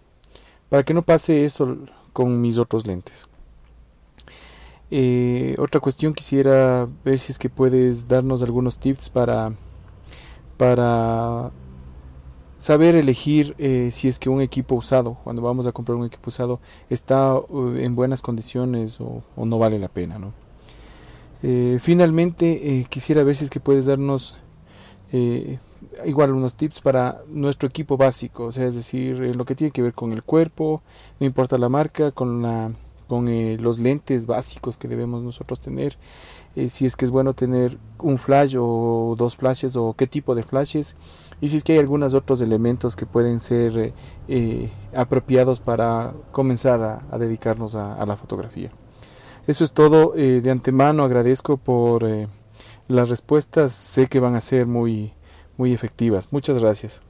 para 0.68 0.85
que 0.85 0.94
no 0.94 1.02
pase 1.02 1.44
eso 1.44 1.76
con 2.12 2.40
mis 2.40 2.58
otros 2.58 2.87
lentes? 2.87 3.26
Eh, 4.90 5.56
otra 5.58 5.80
cuestión 5.80 6.14
quisiera 6.14 6.88
ver 7.04 7.18
si 7.18 7.32
es 7.32 7.38
que 7.38 7.50
puedes 7.50 8.06
darnos 8.06 8.42
algunos 8.42 8.78
tips 8.78 9.11
para 9.11 9.52
para 10.56 11.50
saber 12.58 12.94
elegir 12.94 13.54
eh, 13.58 13.90
si 13.92 14.08
es 14.08 14.18
que 14.18 14.30
un 14.30 14.40
equipo 14.40 14.75
usado, 14.75 15.18
cuando 15.25 15.42
vamos 15.42 15.66
a 15.66 15.73
comprar 15.73 15.96
un 15.96 16.06
equipo 16.06 16.30
usado, 16.30 16.61
está 16.88 17.38
en 17.76 17.94
buenas 17.94 18.23
condiciones 18.23 19.00
o, 19.00 19.23
o 19.37 19.44
no 19.44 19.58
vale 19.58 19.78
la 19.78 19.88
pena, 19.88 20.18
¿no? 20.18 20.32
Eh, 21.42 21.78
finalmente, 21.82 22.78
eh, 22.80 22.87
quisiera 22.88 23.23
ver 23.23 23.37
si 23.37 23.44
es 23.44 23.50
que 23.50 23.61
puedes 23.61 23.87
darnos 23.87 24.35
eh, 25.12 25.58
igual 26.05 26.33
unos 26.33 26.57
tips 26.57 26.81
para 26.81 27.23
nuestro 27.28 27.69
equipo 27.69 27.97
básico, 27.97 28.45
o 28.45 28.52
sea, 28.52 28.66
es 28.66 28.75
decir, 28.75 29.37
lo 29.37 29.45
que 29.45 29.55
tiene 29.55 29.71
que 29.71 29.83
ver 29.83 29.93
con 29.95 30.12
el 30.12 30.23
cuerpo, 30.23 30.83
no 31.21 31.26
importa 31.26 31.59
la 31.59 31.69
marca, 31.69 32.11
con 32.11 32.43
la 32.43 32.71
con 33.09 33.28
los 33.62 33.78
lentes 33.78 34.26
básicos 34.26 34.76
que 34.76 34.88
debemos 34.88 35.23
nosotros 35.23 35.61
tener, 35.61 35.97
si 36.69 36.87
es 36.87 36.97
que 36.97 37.05
es 37.05 37.12
bueno 37.12 37.35
tener 37.35 37.78
un 38.00 38.19
flash 38.19 38.57
o 38.59 39.14
dos 39.16 39.37
flashes 39.37 39.76
o 39.76 39.95
qué 39.97 40.09
tipo 40.09 40.35
de 40.35 40.43
flashes, 40.43 40.97
y 41.40 41.47
si 41.47 41.59
es 41.59 41.62
que 41.62 41.75
hay 41.75 41.78
algunos 41.78 42.14
otros 42.14 42.40
elementos 42.40 42.97
que 42.97 43.07
pueden 43.07 43.38
ser 43.38 43.93
apropiados 44.93 45.61
para 45.61 46.14
comenzar 46.33 46.83
a, 46.83 47.19
dedicarnos 47.19 47.76
a 47.76 48.05
la 48.05 48.16
fotografía. 48.16 48.73
Eso 49.47 49.62
es 49.62 49.73
todo. 49.73 50.14
Eh, 50.16 50.40
de 50.40 50.50
antemano 50.50 51.05
agradezco 51.05 51.57
por 51.57 52.02
eh, 52.05 52.26
las 52.88 53.09
respuestas. 53.09 53.73
Sé 53.73 54.09
que 54.09 54.19
van 54.19 54.35
a 54.35 54.40
ser 54.40 54.66
muy, 54.66 55.12
muy 55.57 55.73
efectivas. 55.73 56.33
Muchas 56.33 56.59
gracias. 56.59 57.01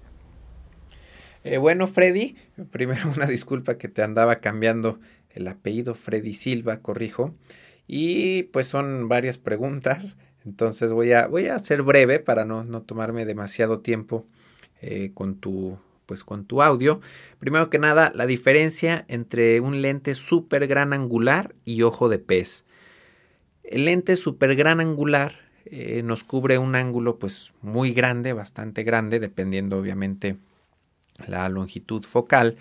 Eh, 1.45 1.59
bueno, 1.59 1.87
Freddy, 1.87 2.37
primero 2.71 3.11
una 3.17 3.27
disculpa 3.27 3.79
que 3.79 3.89
te 3.89 4.03
andaba 4.03 4.37
cambiando 4.37 4.99
el 5.31 5.49
apellido 5.49 5.95
Freddy 5.95 6.35
Silva, 6.35 6.79
corrijo. 6.79 7.35
Y 7.87 8.45
pues 8.45 8.67
son 8.67 9.09
varias 9.09 9.39
preguntas. 9.39 10.17
Entonces 10.45 10.93
voy 10.93 11.13
a, 11.13 11.27
voy 11.27 11.47
a 11.47 11.59
ser 11.59 11.83
breve 11.83 12.19
para 12.19 12.45
no, 12.45 12.65
no 12.65 12.83
tomarme 12.83 13.25
demasiado 13.25 13.81
tiempo 13.81 14.27
con 15.15 15.41
tu 15.41 15.79
pues 16.07 16.25
con 16.25 16.47
tu 16.47 16.63
audio. 16.63 17.01
Primero 17.39 17.69
que 17.69 17.79
nada, 17.79 18.13
la 18.15 18.27
diferencia 18.27 19.05
entre 19.09 19.61
un 19.61 19.83
lente 19.83 20.15
super 20.15 20.67
gran 20.67 20.93
angular 20.93 21.55
y 21.65 21.83
ojo 21.83 22.09
de 22.09 22.19
pez. 22.19 22.65
El 23.63 23.85
lente 23.85 24.17
super 24.17 24.55
gran 24.55 24.81
angular 24.81 25.46
eh, 25.71 26.03
nos 26.05 26.23
cubre 26.23 26.59
un 26.59 26.75
ángulo 26.77 27.19
pues 27.19 27.53
muy 27.61 27.93
grande, 27.93 28.33
bastante 28.33 28.85
grande, 28.85 29.19
dependiendo 29.19 29.79
obviamente 29.79 30.37
la 31.27 31.49
longitud 31.49 32.05
focal. 32.05 32.57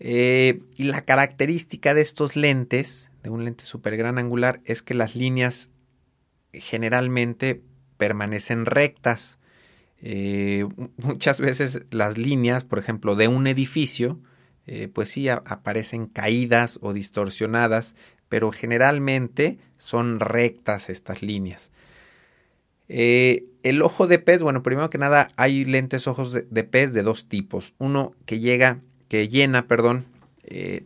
Eh, 0.00 0.60
y 0.76 0.84
la 0.84 1.04
característica 1.04 1.94
de 1.94 2.00
estos 2.00 2.34
lentes, 2.34 3.10
de 3.22 3.30
un 3.30 3.44
lente 3.44 3.64
super 3.64 3.96
gran 3.96 4.18
angular, 4.18 4.60
es 4.64 4.82
que 4.82 4.94
las 4.94 5.14
líneas 5.14 5.70
generalmente 6.52 7.62
permanecen 7.96 8.66
rectas. 8.66 9.38
Eh, 10.00 10.66
muchas 10.96 11.40
veces 11.40 11.86
las 11.90 12.18
líneas, 12.18 12.64
por 12.64 12.80
ejemplo, 12.80 13.14
de 13.14 13.28
un 13.28 13.46
edificio, 13.46 14.18
pues 14.94 15.08
sí 15.08 15.28
aparecen 15.28 16.06
caídas 16.06 16.78
o 16.82 16.92
distorsionadas, 16.92 17.96
pero 18.28 18.52
generalmente 18.52 19.58
son 19.76 20.20
rectas 20.20 20.88
estas 20.88 21.20
líneas. 21.20 21.72
Eh, 22.88 23.44
el 23.62 23.82
ojo 23.82 24.06
de 24.06 24.18
pez, 24.18 24.42
bueno, 24.42 24.62
primero 24.62 24.90
que 24.90 24.98
nada 24.98 25.28
hay 25.36 25.64
lentes 25.64 26.06
ojos 26.06 26.32
de, 26.32 26.64
pez 26.64 26.92
de 26.92 27.02
dos 27.02 27.28
tipos. 27.28 27.74
Uno 27.78 28.12
que 28.26 28.40
llega, 28.40 28.80
que 29.08 29.28
llena, 29.28 29.66
perdón, 29.66 30.06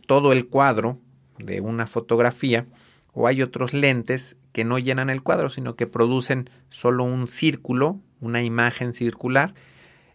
todo 0.05 0.31
el 0.31 0.47
cuadro 0.47 0.99
de 1.39 1.59
una 1.59 1.87
fotografía, 1.87 2.67
o 3.11 3.27
hay 3.27 3.41
otros 3.41 3.73
lentes 3.73 4.37
que 4.53 4.63
no 4.63 4.79
llenan 4.79 5.09
el 5.09 5.23
cuadro, 5.23 5.49
sino 5.49 5.75
que 5.75 5.87
producen 5.87 6.49
solo 6.69 7.03
un 7.03 7.27
círculo 7.27 7.99
una 8.19 8.43
imagen 8.43 8.93
circular 8.93 9.53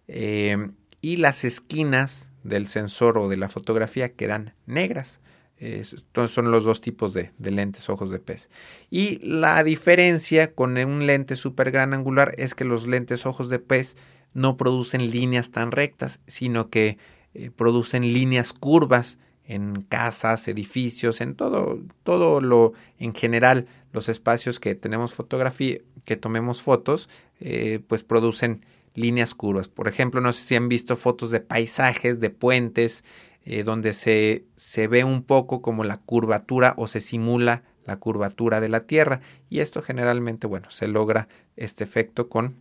eh, 0.09 0.71
y 1.01 1.17
las 1.17 1.45
esquinas 1.45 2.31
del 2.43 2.67
sensor 2.67 3.19
o 3.19 3.29
de 3.29 3.37
la 3.37 3.49
fotografía 3.49 4.11
quedan 4.11 4.55
negras. 4.67 5.21
Entonces 5.65 6.35
son 6.35 6.51
los 6.51 6.65
dos 6.65 6.81
tipos 6.81 7.15
de, 7.15 7.31
lentes 7.39 7.89
ojos 7.89 8.11
de 8.11 8.19
pez. 8.19 8.51
Y 8.91 9.21
la 9.25 9.63
diferencia 9.63 10.55
con 10.55 10.77
un 10.77 11.07
lente 11.07 11.37
super 11.37 11.71
gran 11.71 11.95
angular 11.95 12.35
es 12.37 12.57
que 12.57 12.65
los 12.65 12.89
lentes 12.89 13.27
ojos 13.27 13.49
de 13.49 13.61
pez 13.61 13.97
no 14.35 14.57
producen 14.57 15.13
líneas 15.13 15.53
tan 15.53 15.71
rectas, 15.71 16.21
sino 16.27 16.69
que 16.69 16.99
eh, 17.35 17.51
producen 17.55 18.13
líneas 18.13 18.53
curvas 18.53 19.19
en 19.45 19.83
casas, 19.83 20.49
edificios, 20.49 21.21
en 21.21 21.37
todo, 21.37 21.79
todo 22.03 22.41
lo 22.41 22.73
en 22.99 23.15
general, 23.15 23.69
los 23.93 24.09
espacios 24.09 24.59
que 24.59 24.75
tenemos 24.75 25.15
fotografía, 25.15 25.79
que 26.05 26.17
tomemos 26.17 26.61
fotos, 26.61 27.09
eh, 27.39 27.79
pues 27.87 28.03
producen 28.03 28.67
líneas 28.95 29.33
curvas. 29.35 29.69
Por 29.69 29.87
ejemplo, 29.87 30.21
no 30.21 30.33
sé 30.33 30.43
si 30.43 30.57
han 30.57 30.69
visto 30.69 30.97
fotos 30.97 31.31
de 31.31 31.41
paisajes, 31.41 32.19
de 32.19 32.31
puentes, 32.31 33.05
eh, 33.45 33.63
donde 33.63 33.93
se, 33.93 34.45
se 34.57 34.87
ve 34.87 35.05
un 35.05 35.23
poco 35.23 35.63
como 35.63 35.85
la 35.85 35.99
curvatura 35.99 36.75
o 36.77 36.87
se 36.87 37.01
simula 37.01 37.63
la 37.85 37.97
curvatura 37.97 38.61
de 38.61 38.69
la 38.69 38.87
Tierra. 38.87 39.21
Y 39.51 39.61
esto 39.61 39.83
generalmente, 39.83 40.47
bueno, 40.47 40.71
se 40.71 40.89
logra 40.89 41.29
este 41.57 41.85
efecto 41.85 42.29
con 42.29 42.57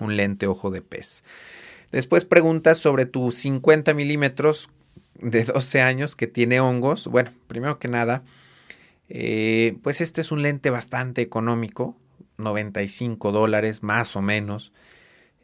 un 0.00 0.16
lente 0.16 0.46
ojo 0.46 0.70
de 0.70 0.82
pez. 0.82 1.22
Después 1.92 2.24
preguntas 2.24 2.78
sobre 2.78 3.06
tu 3.06 3.32
50 3.32 3.94
milímetros 3.94 4.70
de 5.20 5.44
12 5.44 5.82
años 5.82 6.16
que 6.16 6.26
tiene 6.26 6.60
hongos. 6.60 7.06
Bueno, 7.06 7.30
primero 7.46 7.78
que 7.78 7.88
nada, 7.88 8.24
eh, 9.08 9.76
pues 9.82 10.00
este 10.00 10.20
es 10.22 10.32
un 10.32 10.42
lente 10.42 10.70
bastante 10.70 11.22
económico. 11.22 11.96
95 12.38 13.30
dólares 13.30 13.82
más 13.82 14.16
o 14.16 14.22
menos. 14.22 14.72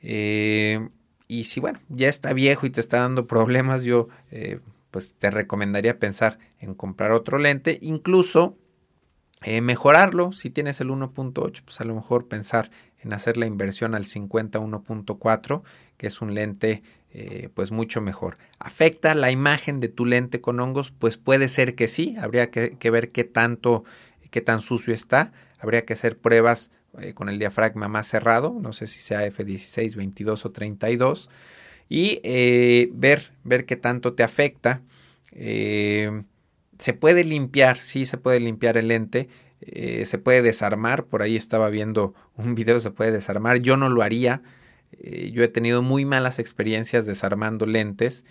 Eh, 0.03 0.89
y 1.29 1.45
si 1.45 1.61
bueno, 1.61 1.79
ya 1.89 2.09
está 2.09 2.33
viejo 2.33 2.67
y 2.67 2.71
te 2.71 2.81
está 2.81 3.01
dando 3.01 3.27
problemas, 3.27 3.85
yo 3.85 4.09
eh, 4.31 4.61
pues 4.91 5.15
te 5.15 5.31
recomendaría 5.31 5.99
pensar 5.99 6.39
en 6.59 6.75
comprar 6.75 7.13
otro 7.13 7.39
lente, 7.39 7.79
incluso 7.83 8.57
eh, 9.43 9.61
mejorarlo. 9.61 10.33
Si 10.33 10.49
tienes 10.49 10.81
el 10.81 10.89
1.8, 10.89 11.63
pues 11.65 11.81
a 11.81 11.85
lo 11.85 11.95
mejor 11.95 12.29
pensar 12.29 12.71
en 12.99 13.13
hacer 13.13 13.37
la 13.37 13.47
inversión 13.47 13.95
al 13.95 14.07
50 14.07 14.59
1.4, 14.59 15.63
que 15.99 16.07
es 16.07 16.21
un 16.21 16.35
lente 16.35 16.83
pues 17.55 17.73
mucho 17.73 18.01
mejor. 18.01 18.39
¿Afecta 18.61 19.15
la 19.15 19.33
imagen 19.33 19.81
de 19.81 19.89
tu 19.89 20.05
lente 20.05 20.41
con 20.41 20.61
hongos? 20.61 20.93
Pues 20.93 21.17
puede 21.17 21.49
ser 21.49 21.75
que 21.75 21.89
sí, 21.89 22.17
habría 22.21 22.51
que, 22.51 22.77
que 22.79 22.91
ver 22.91 23.11
qué 23.11 23.25
tanto, 23.25 23.83
qué 24.31 24.41
tan 24.41 24.61
sucio 24.61 24.95
está. 24.95 25.33
Habría 25.59 25.85
que 25.85 25.95
hacer 25.95 26.19
pruebas 26.19 26.71
eh, 27.01 27.13
con 27.13 27.29
el 27.29 27.39
diafragma 27.39 27.87
más 27.87 28.09
cerrado, 28.09 28.57
no 28.61 28.73
sé 28.73 28.87
si 28.87 29.01
sea 29.01 29.27
F16, 29.27 29.95
22 29.95 30.47
o 30.47 30.51
32, 30.51 31.29
y 31.89 32.21
eh, 32.23 32.89
ver, 32.93 33.33
ver 33.45 33.67
qué 33.67 33.77
tanto 33.77 34.15
te 34.15 34.23
afecta. 34.23 34.83
Eh, 35.33 36.23
se 36.79 36.95
puede 36.95 37.25
limpiar, 37.25 37.79
sí 37.79 38.07
se 38.07 38.17
puede 38.17 38.41
limpiar 38.41 38.77
el 38.79 38.89
lente, 38.89 39.29
se 39.61 40.19
puede 40.19 40.41
desarmar, 40.41 41.05
por 41.05 41.21
ahí 41.21 41.37
estaba 41.37 41.69
viendo 41.69 42.15
un 42.37 42.55
video, 42.55 42.81
se 42.81 42.91
puede 42.91 43.13
desarmar, 43.13 43.59
yo 43.59 43.77
no 43.77 43.89
lo 43.89 44.03
haría, 44.03 44.43
yo 45.03 45.43
he 45.45 45.49
tenido 45.49 45.83
muy 45.83 46.05
malas 46.05 46.39
experiencias 46.39 47.07
desarmando 47.07 47.67
lentes, 47.67 48.25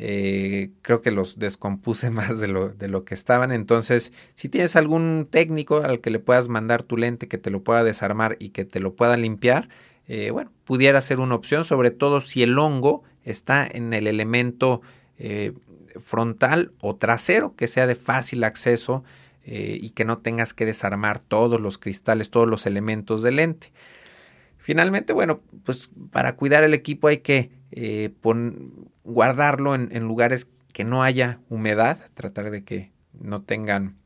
eh, 0.00 0.70
creo 0.82 1.00
que 1.00 1.10
los 1.10 1.38
descompuse 1.38 2.10
más 2.10 2.38
de 2.38 2.48
lo, 2.48 2.70
de 2.70 2.88
lo 2.88 3.04
que 3.04 3.14
estaban. 3.14 3.52
Entonces, 3.52 4.12
si 4.34 4.48
tienes 4.48 4.76
algún 4.76 5.26
técnico 5.30 5.82
al 5.82 6.00
que 6.00 6.10
le 6.10 6.20
puedas 6.20 6.48
mandar 6.48 6.82
tu 6.82 6.96
lente, 6.96 7.28
que 7.28 7.38
te 7.38 7.50
lo 7.50 7.62
pueda 7.62 7.84
desarmar 7.84 8.36
y 8.38 8.50
que 8.50 8.64
te 8.64 8.80
lo 8.80 8.94
pueda 8.94 9.16
limpiar, 9.16 9.68
eh, 10.06 10.30
bueno, 10.30 10.52
pudiera 10.64 11.00
ser 11.00 11.20
una 11.20 11.34
opción, 11.34 11.64
sobre 11.64 11.90
todo 11.90 12.20
si 12.20 12.42
el 12.42 12.58
hongo 12.58 13.02
está 13.24 13.66
en 13.70 13.92
el 13.92 14.06
elemento 14.06 14.80
eh, 15.18 15.52
frontal 15.98 16.72
o 16.80 16.96
trasero, 16.96 17.54
que 17.56 17.68
sea 17.68 17.86
de 17.86 17.94
fácil 17.94 18.44
acceso 18.44 19.04
y 19.50 19.90
que 19.92 20.04
no 20.04 20.18
tengas 20.18 20.52
que 20.52 20.66
desarmar 20.66 21.20
todos 21.20 21.58
los 21.58 21.78
cristales, 21.78 22.28
todos 22.28 22.46
los 22.46 22.66
elementos 22.66 23.22
del 23.22 23.36
lente. 23.36 23.72
Finalmente, 24.68 25.14
bueno, 25.14 25.40
pues 25.64 25.88
para 26.10 26.36
cuidar 26.36 26.62
el 26.62 26.74
equipo 26.74 27.08
hay 27.08 27.20
que 27.20 27.50
eh, 27.70 28.12
guardarlo 29.02 29.74
en, 29.74 30.02
lugares 30.02 30.46
que 30.74 30.84
no 30.84 31.02
haya 31.02 31.40
humedad, 31.48 31.98
tratar 32.12 32.50
de 32.50 32.64
que 32.64 32.92
no 33.18 33.40
tengan, 33.40 33.96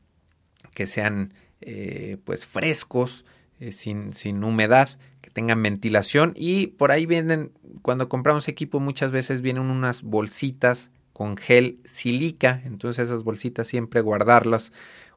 que 0.73 0.87
sean 0.87 1.33
eh, 1.59 2.15
pues 2.23 2.45
frescos, 2.45 3.25
eh, 3.59 3.73
sin, 3.73 4.13
sin 4.13 4.41
humedad, 4.41 4.87
que 5.19 5.31
tengan 5.31 5.61
ventilación. 5.61 6.31
Y 6.33 6.67
por 6.67 6.93
ahí 6.93 7.05
vienen, 7.05 7.51
cuando 7.81 8.07
compramos 8.07 8.47
equipo 8.47 8.79
muchas 8.79 9.11
veces 9.11 9.41
vienen 9.41 9.69
unas 9.69 10.01
bolsitas 10.01 10.91
con 11.11 11.35
gel 11.35 11.81
silica, 11.83 12.61
entonces 12.63 13.09
esas 13.09 13.25
bolsitas 13.25 13.67
siempre 13.67 13.99
guardarlas 13.99 14.71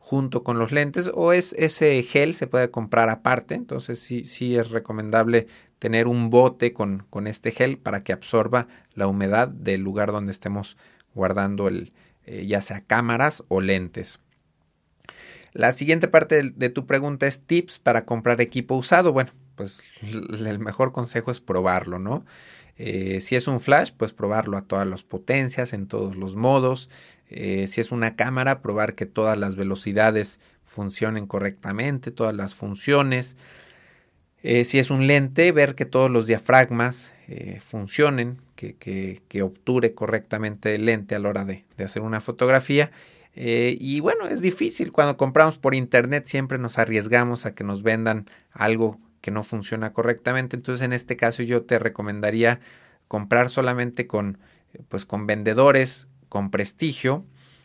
junto 0.06 0.44
con 0.44 0.56
los 0.60 0.70
lentes 0.70 1.10
o 1.12 1.32
es 1.32 1.52
ese 1.54 2.00
gel 2.04 2.32
se 2.34 2.46
puede 2.46 2.70
comprar 2.70 3.08
aparte, 3.08 3.56
entonces 3.56 3.98
sí, 3.98 4.24
sí 4.24 4.56
es 4.56 4.70
recomendable 4.70 5.48
tener 5.80 6.06
un 6.06 6.30
bote 6.30 6.72
con, 6.72 7.04
con 7.10 7.26
este 7.26 7.50
gel 7.50 7.76
para 7.76 8.04
que 8.04 8.12
absorba 8.12 8.68
la 8.94 9.08
humedad 9.08 9.48
del 9.48 9.80
lugar 9.80 10.12
donde 10.12 10.30
estemos 10.30 10.76
guardando 11.12 11.66
el, 11.66 11.92
eh, 12.24 12.46
ya 12.46 12.60
sea 12.60 12.82
cámaras 12.82 13.42
o 13.48 13.60
lentes. 13.60 14.20
La 15.52 15.72
siguiente 15.72 16.06
parte 16.06 16.52
de, 16.54 16.68
tu 16.68 16.86
pregunta 16.86 17.26
es 17.26 17.40
tips 17.40 17.80
para 17.80 18.04
comprar 18.04 18.40
equipo 18.40 18.76
usado. 18.76 19.12
Bueno, 19.12 19.32
pues 19.56 19.82
el 20.02 20.60
mejor 20.60 20.92
consejo 20.92 21.32
es 21.32 21.40
probarlo, 21.40 21.98
¿no? 21.98 22.24
Eh, 22.76 23.20
si 23.22 23.34
es 23.34 23.48
un 23.48 23.58
flash, 23.58 23.90
pues 23.96 24.12
probarlo 24.12 24.56
a 24.56 24.62
todas 24.62 24.86
las 24.86 25.02
potencias, 25.02 25.72
en 25.72 25.88
todos 25.88 26.14
los 26.14 26.36
modos. 26.36 26.90
Eh, 27.30 27.66
si 27.68 27.80
es 27.80 27.92
una 27.92 28.16
cámara, 28.16 28.62
probar 28.62 28.94
que 28.94 29.06
todas 29.06 29.38
las 29.38 29.56
velocidades 29.56 30.40
funcionen 30.64 31.26
correctamente, 31.26 32.10
todas 32.10 32.34
las 32.34 32.54
funciones. 32.54 33.36
Eh, 34.42 34.64
si 34.64 34.78
es 34.78 34.90
un 34.90 35.06
lente, 35.06 35.50
ver 35.52 35.74
que 35.74 35.86
todos 35.86 36.10
los 36.10 36.26
diafragmas 36.26 37.12
eh, 37.28 37.58
funcionen, 37.60 38.40
que, 38.54 38.74
que, 38.76 39.42
obture 39.42 39.92
correctamente 39.94 40.74
el 40.74 40.86
lente 40.86 41.14
a 41.14 41.18
la 41.18 41.28
hora 41.28 41.44
de, 41.44 41.64
hacer 41.78 42.02
una 42.02 42.20
fotografía. 42.20 42.90
y 43.34 44.00
bueno, 44.00 44.28
es 44.28 44.40
difícil. 44.40 44.92
Cuando 44.92 45.16
compramos 45.16 45.58
por 45.58 45.74
internet 45.74 46.26
siempre 46.26 46.58
nos 46.58 46.78
arriesgamos 46.78 47.44
a 47.44 47.54
que 47.54 47.64
nos 47.64 47.82
vendan 47.82 48.30
algo 48.52 48.98
que 49.20 49.30
no 49.30 49.42
funciona 49.44 49.92
correctamente. 49.92 50.56
Entonces 50.56 50.84
en 50.84 50.94
este 50.94 51.16
caso 51.16 51.42
yo 51.42 51.64
te 51.64 51.78
recomendaría 51.78 52.60
comprar 53.08 53.50
solamente 53.50 54.06
con, 54.06 54.38
pues, 54.88 55.04
con 55.04 55.26
vendedores 55.26 56.08
con 56.28 56.50
prestigio 56.50 57.24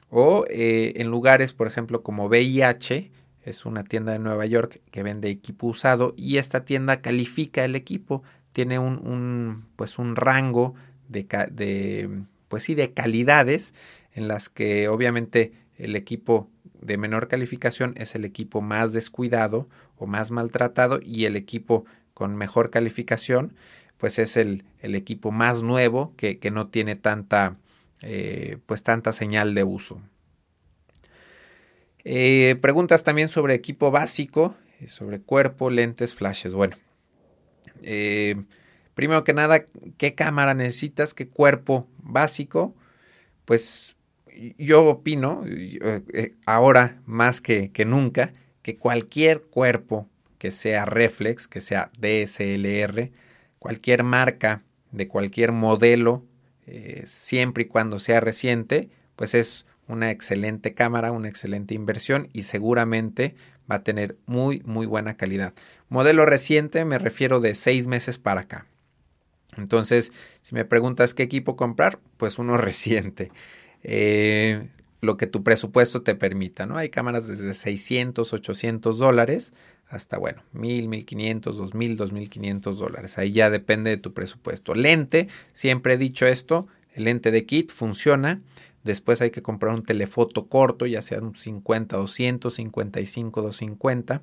o 0.10 0.46
eh, 0.50 0.94
en 0.98 1.08
lugares, 1.08 1.53
por 1.53 1.68
ejemplo, 1.68 2.03
como 2.03 2.25
VIH, 2.25 3.12
es 3.44 3.65
una 3.65 3.84
tienda 3.84 4.12
de 4.12 4.20
Nueva 4.20 4.46
York 4.46 4.82
que 4.91 5.03
vende 5.03 5.30
equipo 5.30 5.68
usado 5.68 6.13
y 6.18 6.38
esta 6.38 6.65
tienda 6.65 7.01
califica 7.01 7.65
el 7.65 7.75
equipo, 7.75 8.24
tiene 8.53 8.77
un, 8.77 9.65
pues 9.75 9.98
un 9.98 10.15
rango 10.15 10.75
de, 11.08 11.25
de, 11.51 12.10
pues 12.48 12.63
sí, 12.63 12.75
de 12.75 12.91
calidades 12.94 13.74
en 14.13 14.27
las 14.27 14.50
que 14.50 14.89
obviamente 14.89 15.54
el 15.78 15.95
equipo 15.95 16.50
de 16.82 16.97
menor 16.97 17.28
calificación 17.28 17.93
es 17.97 18.15
el 18.15 18.26
equipo 18.26 18.62
más 18.62 18.93
descuidado 18.93 19.69
o 19.97 20.06
más 20.08 20.32
maltratado 20.32 21.00
y 21.02 21.26
el 21.26 21.36
equipo 21.36 21.86
con 22.13 22.36
mejor 22.36 22.69
calificación 22.69 23.54
pues 23.97 24.19
es 24.19 24.36
el, 24.36 24.65
el 24.80 24.95
equipo 24.95 25.32
más 25.32 25.62
nuevo 25.62 26.13
que, 26.17 26.39
que 26.39 26.52
no 26.52 26.67
tiene 26.67 26.95
tanta 26.95 27.56
eh, 28.01 28.57
pues 28.65 28.83
tanta 28.83 29.13
señal 29.13 29.53
de 29.53 29.63
uso. 29.63 30.01
Eh, 32.03 32.55
preguntas 32.61 33.03
también 33.03 33.29
sobre 33.29 33.53
equipo 33.53 33.91
básico, 33.91 34.55
eh, 34.79 34.87
sobre 34.87 35.21
cuerpo, 35.21 35.69
lentes, 35.69 36.15
flashes. 36.15 36.53
Bueno, 36.53 36.77
primero 38.95 39.23
que 39.23 39.33
nada, 39.33 39.65
¿qué 39.97 40.15
cámara 40.15 40.53
necesitas? 40.53 41.13
¿Qué 41.13 41.27
cuerpo 41.27 41.87
básico? 41.99 42.75
Pues 43.45 43.95
yo 44.57 44.85
opino, 44.85 45.43
ahora 46.45 47.01
más 47.05 47.41
que, 47.41 47.71
que 47.71 47.85
nunca, 47.85 48.33
que 48.63 48.77
cualquier 48.77 49.43
cuerpo 49.43 50.07
que 50.39 50.49
sea 50.49 50.85
reflex, 50.85 51.47
que 51.47 51.61
sea 51.61 51.91
DSLR, 51.99 53.11
cualquier 53.59 54.03
marca 54.03 54.63
de 54.91 55.07
cualquier 55.07 55.51
modelo 55.51 56.25
eh, 56.67 57.04
siempre 57.06 57.63
y 57.63 57.67
cuando 57.67 58.00
sea 58.00 58.19
reciente, 58.19 58.89
pues 59.15 59.34
es 59.34 59.65
una 59.88 60.12
excelente 60.12 60.74
cámara, 60.74 61.12
una 61.12 61.28
excelente 61.28 61.74
inversión 61.74 62.30
y 62.34 62.43
seguramente 62.43 63.36
va 63.69 63.76
a 63.78 63.84
tener 63.84 64.17
muy, 64.26 64.62
muy 64.65 64.86
buena 64.86 65.17
calidad. 65.17 65.54
Modelo 65.89 66.26
reciente 66.26 66.86
me 66.86 66.97
refiero 66.97 67.39
de 67.39 67.56
seis 67.56 67.88
meses 67.88 68.17
para 68.17 68.41
acá. 68.41 68.67
Entonces, 69.58 70.12
si 70.41 70.56
me 70.56 70.65
preguntas 70.65 71.13
qué 71.13 71.24
equipo 71.24 71.56
comprar, 71.56 72.00
pues 72.17 72.39
uno 72.39 72.58
reciente. 72.58 73.32
Eh, 73.84 74.69
lo 75.02 75.17
que 75.17 75.28
tu 75.28 75.43
presupuesto 75.43 76.04
te 76.04 76.15
permita, 76.15 76.65
¿no? 76.65 76.78
Hay 76.78 76.89
cámaras 76.89 77.28
desde 77.28 77.54
600, 77.54 78.34
800 78.34 79.00
dólares 79.00 79.52
hasta, 79.91 80.17
bueno, 80.17 80.41
1000, 80.54 80.88
1500, 80.88 81.58
2000, 81.58 81.97
2500 81.97 82.80
dólares. 82.80 83.17
Ahí 83.17 83.34
ya 83.34 83.49
depende 83.49 83.89
de 83.89 83.97
tu 83.97 84.13
presupuesto. 84.13 84.73
Lente, 84.73 85.27
siempre 85.51 85.93
he 85.93 85.97
dicho 85.97 86.25
esto, 86.25 86.67
el 86.95 87.04
lente 87.04 87.30
de 87.30 87.45
kit 87.45 87.69
funciona. 87.69 88.41
Después 88.86 89.21
hay 89.21 89.32
que 89.32 89.41
comprar 89.41 89.75
un 89.75 89.84
telefoto 89.84 90.47
corto, 90.47 90.86
ya 90.86 91.01
sea 91.01 91.19
un 91.19 91.36
50, 91.36 91.97
200, 91.97 92.54
55, 92.54 93.41
250. 93.41 94.21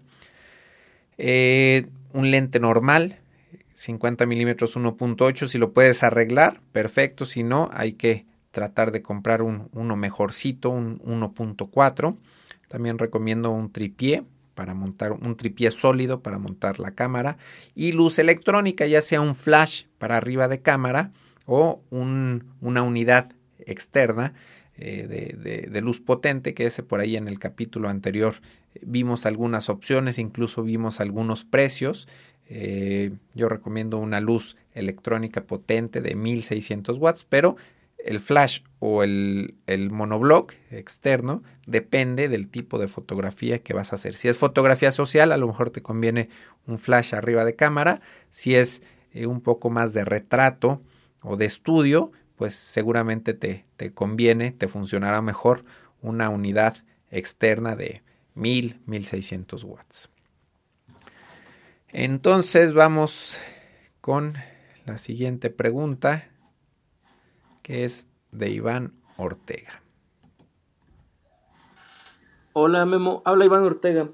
un 2.14 2.31
lente 2.31 2.61
normal, 2.61 3.18
50 3.74 4.24
milímetros 4.24 4.74
1.8, 4.74 5.48
si 5.48 5.59
lo 5.59 5.74
puedes 5.74 6.02
arreglar, 6.02 6.62
perfecto. 6.72 7.26
Si 7.26 7.42
no, 7.42 7.68
hay 7.74 7.92
que 7.92 8.24
tratar 8.52 8.90
de 8.90 9.02
comprar 9.02 9.42
un, 9.42 9.68
uno 9.74 9.96
mejorcito, 9.96 10.70
un 10.70 10.98
1.4. 11.00 12.16
También 12.68 12.96
recomiendo 12.98 13.50
un 13.50 13.70
tripié 13.70 14.24
para 14.59 14.75
montar 14.75 15.12
un 15.12 15.37
tripié 15.37 15.71
sólido 15.71 16.21
para 16.21 16.37
montar 16.40 16.81
la 16.81 16.90
cámara 16.90 17.38
y 17.77 17.92
luz 17.92 18.18
electrónica, 18.18 18.88
ya 18.88 19.03
sea 19.03 19.21
un 19.21 19.37
flash 19.37 19.85
para 19.99 20.16
arriba 20.16 20.49
de 20.49 20.62
cámara 20.62 21.12
o 21.47 21.81
una 21.90 22.83
unidad 22.83 23.31
externa 23.61 24.35
eh, 24.77 25.68
de, 25.71 25.81
luz 25.81 26.01
potente, 26.01 26.55
que 26.55 26.66
ese 26.66 26.83
por 26.83 26.99
ahí 26.99 27.16
en 27.16 27.29
el 27.29 27.38
capítulo 27.38 27.88
anterior 27.88 28.35
vimos 28.83 29.27
algunas 29.27 29.68
opciones, 29.68 30.18
incluso 30.18 30.64
vimos 30.64 30.99
algunos 30.99 31.44
precios. 31.44 32.09
Eh, 32.49 33.12
yo 33.37 33.49
recomiendo 33.49 33.99
una 33.99 34.18
luz 34.18 34.57
electrónica 34.75 35.44
potente 35.44 36.01
de 36.01 36.16
1600 36.16 36.99
watts, 36.99 37.25
pero 37.25 37.55
el 37.98 38.20
flash 38.20 38.61
o 38.78 39.02
el, 39.02 39.56
el, 39.66 39.90
monoblock 39.90 40.54
externo 40.70 41.42
depende 41.66 42.28
del 42.28 42.48
tipo 42.48 42.78
de 42.78 42.88
fotografía 42.88 43.58
que 43.58 43.74
vas 43.74 43.92
a 43.92 43.96
hacer. 43.96 44.14
Si 44.14 44.28
es 44.28 44.38
fotografía 44.38 44.92
social, 44.92 45.32
a 45.32 45.37
lo 45.37 45.46
mejor 45.46 45.70
te 45.70 45.82
conviene 45.82 46.28
un 46.66 46.78
flash 46.78 47.14
arriba 47.14 47.44
de 47.44 47.56
cámara. 47.56 48.00
Si 48.30 48.54
es 48.54 48.82
eh, 49.12 49.26
un 49.26 49.40
poco 49.40 49.70
más 49.70 49.92
de 49.92 50.04
retrato 50.04 50.80
o 51.22 51.37
de 51.37 51.46
estudio, 51.46 52.12
pues 52.37 52.54
seguramente 52.54 53.34
te, 53.34 53.66
te 53.76 53.92
conviene, 53.92 54.52
te 54.52 54.68
funcionará 54.68 55.20
mejor 55.22 55.64
una 56.00 56.28
unidad 56.28 56.76
externa 57.11 57.74
de 57.74 58.02
1000, 58.34 58.80
1600 58.87 59.64
watts. 59.64 60.08
Entonces 61.88 62.74
vamos 62.74 63.40
con 64.00 64.37
la 64.84 64.98
siguiente 64.98 65.50
pregunta 65.50 66.28
es 67.68 68.09
de 68.33 68.50
Iván 68.50 68.92
Ortega. 69.16 69.81
Hola 72.54 72.85
Memo, 72.87 73.22
habla 73.24 73.44
Iván 73.44 73.62
Ortega. 73.62 74.09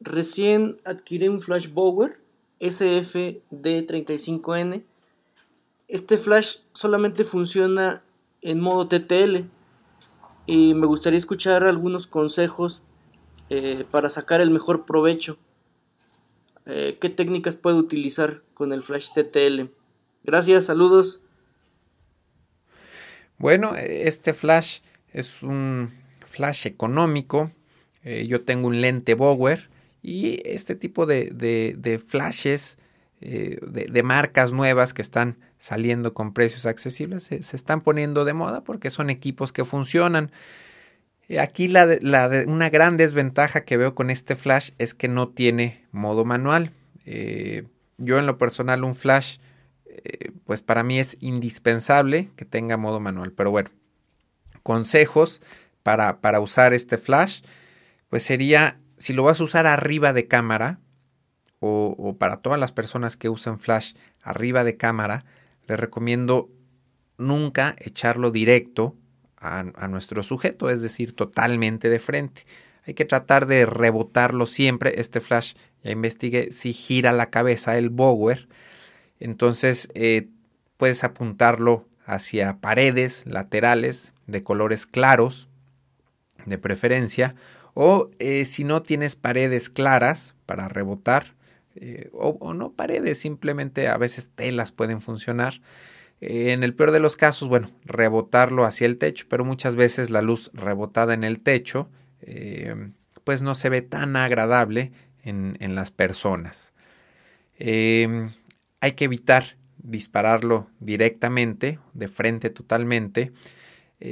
Recién 0.00 0.82
adquirí 0.84 1.28
un 1.28 1.40
Flash 1.40 1.72
Bower 1.72 2.18
SFD35N. 2.60 4.82
Este 5.88 6.18
flash 6.18 6.58
solamente 6.72 7.24
funciona 7.24 8.02
en 8.42 8.60
modo 8.60 8.86
TTL 8.88 9.46
y 10.46 10.74
me 10.74 10.86
gustaría 10.86 11.18
escuchar 11.18 11.64
algunos 11.64 12.06
consejos 12.06 12.82
eh, 13.48 13.86
para 13.90 14.10
sacar 14.10 14.42
el 14.42 14.50
mejor 14.50 14.84
provecho. 14.84 15.38
Eh, 16.66 16.98
¿Qué 17.00 17.08
técnicas 17.08 17.56
puedo 17.56 17.76
utilizar 17.76 18.42
con 18.54 18.72
el 18.72 18.82
flash 18.82 19.10
TTL? 19.14 19.70
Gracias, 20.24 20.64
saludos. 20.66 21.20
Bueno, 23.44 23.74
este 23.76 24.32
flash 24.32 24.78
es 25.12 25.42
un 25.42 25.90
flash 26.24 26.66
económico. 26.66 27.50
Eh, 28.02 28.26
yo 28.26 28.40
tengo 28.40 28.68
un 28.68 28.80
lente 28.80 29.12
Bower 29.12 29.68
y 30.00 30.40
este 30.46 30.74
tipo 30.74 31.04
de, 31.04 32.00
flashes 32.08 32.78
eh, 33.20 33.58
de, 33.60 34.02
marcas 34.02 34.52
nuevas 34.52 34.94
que 34.94 35.02
están 35.02 35.36
saliendo 35.58 36.14
con 36.14 36.32
precios 36.32 36.64
accesibles 36.64 37.24
se, 37.24 37.36
están 37.36 37.82
poniendo 37.82 38.24
de 38.24 38.32
moda 38.32 38.64
porque 38.64 38.88
son 38.88 39.10
equipos 39.10 39.52
que 39.52 39.66
funcionan. 39.66 40.30
Eh, 41.28 41.38
aquí 41.38 41.68
la 41.68 41.86
una 42.46 42.70
gran 42.70 42.96
desventaja 42.96 43.66
que 43.66 43.76
veo 43.76 43.94
con 43.94 44.08
este 44.08 44.36
flash 44.36 44.70
es 44.78 44.94
que 44.94 45.08
no 45.08 45.28
tiene 45.28 45.84
modo 45.92 46.24
manual. 46.24 46.70
yo 47.04 48.18
en 48.18 48.24
lo 48.24 48.38
personal 48.38 48.84
un 48.84 48.94
flash 48.94 49.36
pues 50.44 50.60
para 50.60 50.82
mí 50.82 50.98
es 50.98 51.16
indispensable 51.20 52.30
que 52.36 52.44
tenga 52.44 52.76
modo 52.76 53.00
manual. 53.00 53.32
Pero 53.32 53.50
bueno, 53.50 53.70
consejos 54.62 55.42
para, 55.82 56.20
para 56.20 56.40
usar 56.40 56.72
este 56.72 56.98
flash 56.98 57.42
pues 58.14 58.22
sería, 58.22 58.78
si 58.96 59.12
lo 59.12 59.24
vas 59.24 59.40
a 59.40 59.42
usar 59.42 59.66
arriba 59.66 60.12
de 60.12 60.28
cámara, 60.28 60.78
o, 61.58 62.14
para 62.16 62.36
todas 62.36 62.60
las 62.60 62.70
personas 62.70 63.16
que 63.16 63.28
usan 63.28 63.58
flash 63.58 63.94
arriba 64.22 64.62
de 64.62 64.76
cámara, 64.76 65.24
les 65.66 65.80
recomiendo 65.80 66.48
nunca 67.18 67.74
echarlo 67.80 68.30
directo 68.30 68.94
a, 69.36 69.64
nuestro 69.88 70.22
sujeto, 70.22 70.70
es 70.70 70.80
decir, 70.80 71.16
totalmente 71.16 71.88
de 71.88 71.98
frente. 71.98 72.46
Hay 72.86 72.94
que 72.94 73.04
tratar 73.04 73.46
de 73.46 73.66
rebotarlo 73.66 74.46
siempre. 74.46 75.00
Este 75.00 75.18
flash, 75.18 75.54
ya 75.82 75.90
investigué, 75.90 76.52
si 76.52 76.72
gira 76.72 77.10
la 77.10 77.30
cabeza 77.30 77.76
el 77.76 77.90
bower, 77.90 78.46
entonces 79.24 79.88
eh, 79.94 80.28
puedes 80.76 81.02
apuntarlo 81.02 81.88
hacia 82.04 82.58
paredes 82.58 83.22
laterales 83.24 84.12
de 84.26 84.42
colores 84.42 84.86
claros, 84.86 85.48
de 86.44 86.58
preferencia, 86.58 87.34
o 87.72 88.10
eh, 88.18 88.44
si 88.44 88.64
no 88.64 88.82
tienes 88.82 89.16
paredes 89.16 89.70
claras 89.70 90.34
para 90.44 90.68
rebotar, 90.68 91.34
eh, 91.74 92.10
o, 92.12 92.52
no 92.52 92.72
paredes, 92.72 93.18
simplemente 93.18 93.88
a 93.88 93.96
veces 93.96 94.28
telas 94.34 94.72
pueden 94.72 95.00
funcionar. 95.00 95.62
En 96.20 96.62
el 96.62 96.74
peor 96.74 96.90
de 96.90 97.00
los 97.00 97.16
casos, 97.16 97.48
bueno, 97.48 97.70
rebotarlo 97.86 98.64
hacia 98.64 98.86
el 98.86 98.98
techo, 98.98 99.24
pero 99.30 99.46
muchas 99.46 99.74
veces 99.74 100.10
la 100.10 100.20
luz 100.20 100.50
rebotada 100.52 101.14
en 101.14 101.24
el 101.24 101.40
techo, 101.40 101.88
pues 103.24 103.42
no 103.42 103.54
se 103.54 103.68
ve 103.68 103.82
tan 103.82 104.16
agradable 104.16 104.92
en 105.24 105.74
las 105.74 105.90
personas. 105.90 106.72
Hay 108.84 108.92
que 108.92 109.06
evitar 109.06 109.56
dispararlo 109.78 110.68
directamente, 110.78 111.78
de 111.94 112.08
frente 112.08 112.50
totalmente. 112.50 113.32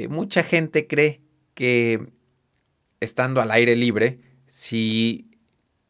mucha 0.08 0.42
gente 0.42 0.86
cree 0.86 1.20
que 1.54 2.10
estando 3.00 3.42
al 3.42 3.50
aire 3.50 3.76
libre, 3.76 4.18
si, 4.46 5.28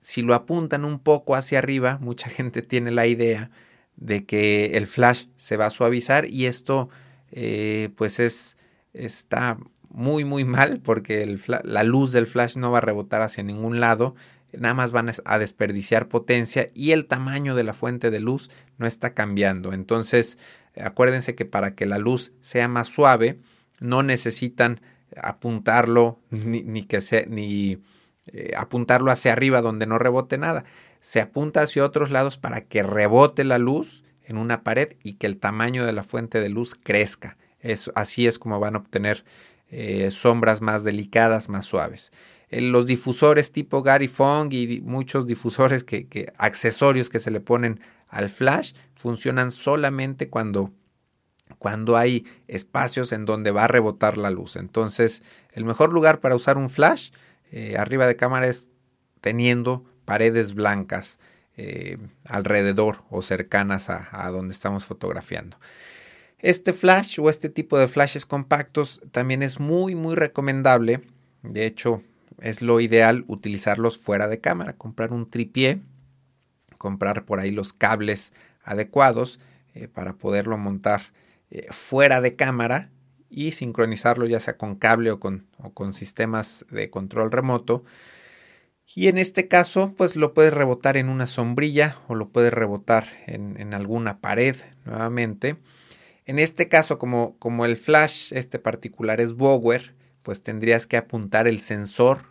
si 0.00 0.22
lo 0.22 0.34
apuntan 0.34 0.84
un 0.84 0.98
poco 0.98 1.36
hacia 1.36 1.58
arriba, 1.58 1.98
mucha 2.00 2.28
gente 2.28 2.62
tiene 2.72 2.90
la 2.90 3.06
idea 3.06 3.50
de 3.96 4.24
que 4.24 4.72
el 4.74 4.88
flash 4.88 5.26
se 5.36 5.56
va 5.56 5.66
a 5.66 5.70
suavizar 5.70 6.26
y 6.26 6.46
esto 6.46 6.88
eh, 7.30 7.90
pues 7.96 8.18
es 8.18 8.56
está 8.94 9.58
muy 9.90 10.24
muy 10.24 10.44
mal 10.44 10.80
porque 10.80 11.38
la 11.46 11.82
luz 11.84 12.10
del 12.10 12.26
flash 12.26 12.56
no 12.56 12.72
va 12.72 12.78
a 12.78 12.80
rebotar 12.80 13.22
hacia 13.22 13.44
ningún 13.44 13.78
lado 13.78 14.16
nada 14.52 14.74
más 14.74 14.92
van 14.92 15.10
a 15.24 15.38
desperdiciar 15.38 16.08
potencia 16.08 16.70
y 16.74 16.92
el 16.92 17.06
tamaño 17.06 17.54
de 17.54 17.64
la 17.64 17.74
fuente 17.74 18.10
de 18.10 18.20
luz 18.20 18.50
no 18.78 18.86
está 18.86 19.14
cambiando 19.14 19.72
entonces 19.72 20.38
acuérdense 20.76 21.34
que 21.34 21.44
para 21.44 21.74
que 21.74 21.86
la 21.86 21.98
luz 21.98 22.32
sea 22.40 22.68
más 22.68 22.88
suave 22.88 23.38
no 23.80 24.02
necesitan 24.02 24.80
apuntarlo 25.20 26.20
ni, 26.30 26.84
que 26.84 27.00
ni 27.28 27.78
eh, 28.26 28.52
apuntarlo 28.56 29.10
hacia 29.10 29.32
arriba 29.32 29.60
donde 29.60 29.86
no 29.86 29.98
rebote 29.98 30.38
nada. 30.38 30.64
Se 31.00 31.20
apunta 31.20 31.62
hacia 31.62 31.84
otros 31.84 32.10
lados 32.10 32.38
para 32.38 32.62
que 32.62 32.82
rebote 32.82 33.44
la 33.44 33.58
luz 33.58 34.04
en 34.24 34.38
una 34.38 34.62
pared 34.62 34.96
y 35.02 35.14
que 35.14 35.26
el 35.26 35.38
tamaño 35.38 35.84
de 35.84 35.92
la 35.92 36.04
fuente 36.04 36.40
de 36.40 36.48
luz 36.48 36.74
crezca. 36.74 37.36
así 37.94 38.26
es 38.26 38.38
como 38.38 38.60
van 38.60 38.76
a 38.76 38.78
obtener 38.78 39.24
eh, 39.70 40.10
sombras 40.10 40.60
más 40.60 40.84
delicadas, 40.84 41.48
más 41.48 41.66
suaves. 41.66 42.12
Los 42.60 42.86
difusores 42.86 43.50
tipo 43.50 43.82
Gary 43.82 44.08
Fong 44.08 44.52
y 44.52 44.80
muchos 44.82 45.26
difusores 45.26 45.84
que, 45.84 46.32
accesorios 46.36 47.08
que 47.08 47.18
se 47.18 47.30
le 47.30 47.40
ponen 47.40 47.80
al 48.08 48.28
flash 48.28 48.74
funcionan 48.94 49.50
solamente 49.50 50.28
cuando 50.28 50.70
cuando 51.58 51.96
hay 51.96 52.26
espacios 52.48 53.12
en 53.12 53.24
donde 53.24 53.50
va 53.50 53.64
a 53.64 53.68
rebotar 53.68 54.16
la 54.16 54.30
luz. 54.30 54.56
Entonces, 54.56 55.22
el 55.52 55.64
mejor 55.64 55.92
lugar 55.92 56.18
para 56.20 56.34
usar 56.34 56.56
un 56.56 56.70
flash 56.70 57.10
eh, 57.50 57.76
arriba 57.76 58.06
de 58.06 58.16
cámara 58.16 58.48
es 58.48 58.70
teniendo 59.20 59.84
paredes 60.04 60.54
blancas 60.54 61.20
eh, 61.56 61.98
alrededor 62.24 63.04
o 63.10 63.22
cercanas 63.22 63.90
a, 63.90 64.08
a, 64.10 64.30
donde 64.30 64.54
estamos 64.54 64.86
fotografiando. 64.86 65.58
Este 66.38 66.72
flash 66.72 67.20
o 67.20 67.28
este 67.30 67.48
tipo 67.48 67.78
de 67.78 67.86
flashes 67.86 68.26
compactos 68.26 69.00
también 69.12 69.42
es 69.42 69.60
muy 69.60 69.94
muy 69.94 70.16
recomendable. 70.16 71.02
De 71.42 71.66
hecho, 71.66 72.02
es 72.40 72.62
lo 72.62 72.80
ideal 72.80 73.24
utilizarlos 73.28 73.98
fuera 73.98 74.28
de 74.28 74.40
cámara. 74.40 74.74
Comprar 74.74 75.12
un 75.12 75.28
tripié, 75.28 75.80
comprar 76.78 77.24
por 77.24 77.40
ahí 77.40 77.50
los 77.50 77.72
cables 77.72 78.32
adecuados 78.64 79.38
eh, 79.74 79.88
para 79.88 80.14
poderlo 80.14 80.58
montar 80.58 81.12
eh, 81.50 81.66
fuera 81.70 82.20
de 82.20 82.36
cámara 82.36 82.90
y 83.28 83.52
sincronizarlo 83.52 84.26
ya 84.26 84.40
sea 84.40 84.56
con 84.56 84.76
cable 84.76 85.10
o 85.10 85.18
con, 85.20 85.46
o 85.58 85.72
con 85.72 85.94
sistemas 85.94 86.66
de 86.70 86.90
control 86.90 87.30
remoto. 87.30 87.84
Y 88.94 89.08
en 89.08 89.16
este 89.16 89.48
caso, 89.48 89.94
pues 89.96 90.16
lo 90.16 90.34
puedes 90.34 90.52
rebotar 90.52 90.96
en 90.96 91.08
una 91.08 91.26
sombrilla 91.26 91.96
o 92.08 92.14
lo 92.14 92.28
puedes 92.28 92.52
rebotar 92.52 93.08
en, 93.26 93.58
en 93.58 93.72
alguna 93.72 94.20
pared 94.20 94.56
nuevamente. 94.84 95.56
En 96.26 96.38
este 96.38 96.68
caso, 96.68 96.98
como, 96.98 97.36
como, 97.38 97.64
el 97.64 97.76
flash, 97.76 98.32
este 98.32 98.58
particular 98.58 99.20
es 99.20 99.32
Bower, 99.32 99.94
pues 100.22 100.42
tendrías 100.42 100.86
que 100.86 100.96
apuntar 100.96 101.46
el 101.48 101.60
sensor 101.60 102.26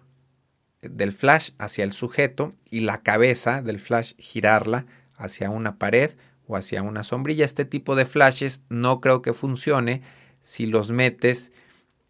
del 0.82 1.13
flash 1.13 1.51
hacia 1.58 1.84
el 1.84 1.91
sujeto 1.91 2.56
y 2.69 2.82
la 2.82 3.01
cabeza 3.01 3.62
del 3.62 3.80
flash 3.80 4.13
girarla 4.17 4.86
hacia 5.15 5.49
una 5.49 5.77
pared 5.77 6.12
o 6.47 6.56
hacia 6.56 6.82
una 6.82 7.04
sombrilla. 7.04 7.45
Este 7.45 7.65
tipo 7.65 7.95
de 7.95 8.06
flashes 8.06 8.63
no 8.69 8.99
creo 8.99 9.21
que 9.21 9.34
funcione 9.34 10.01
si 10.41 10.65
los 10.65 10.91
metes 10.91 11.51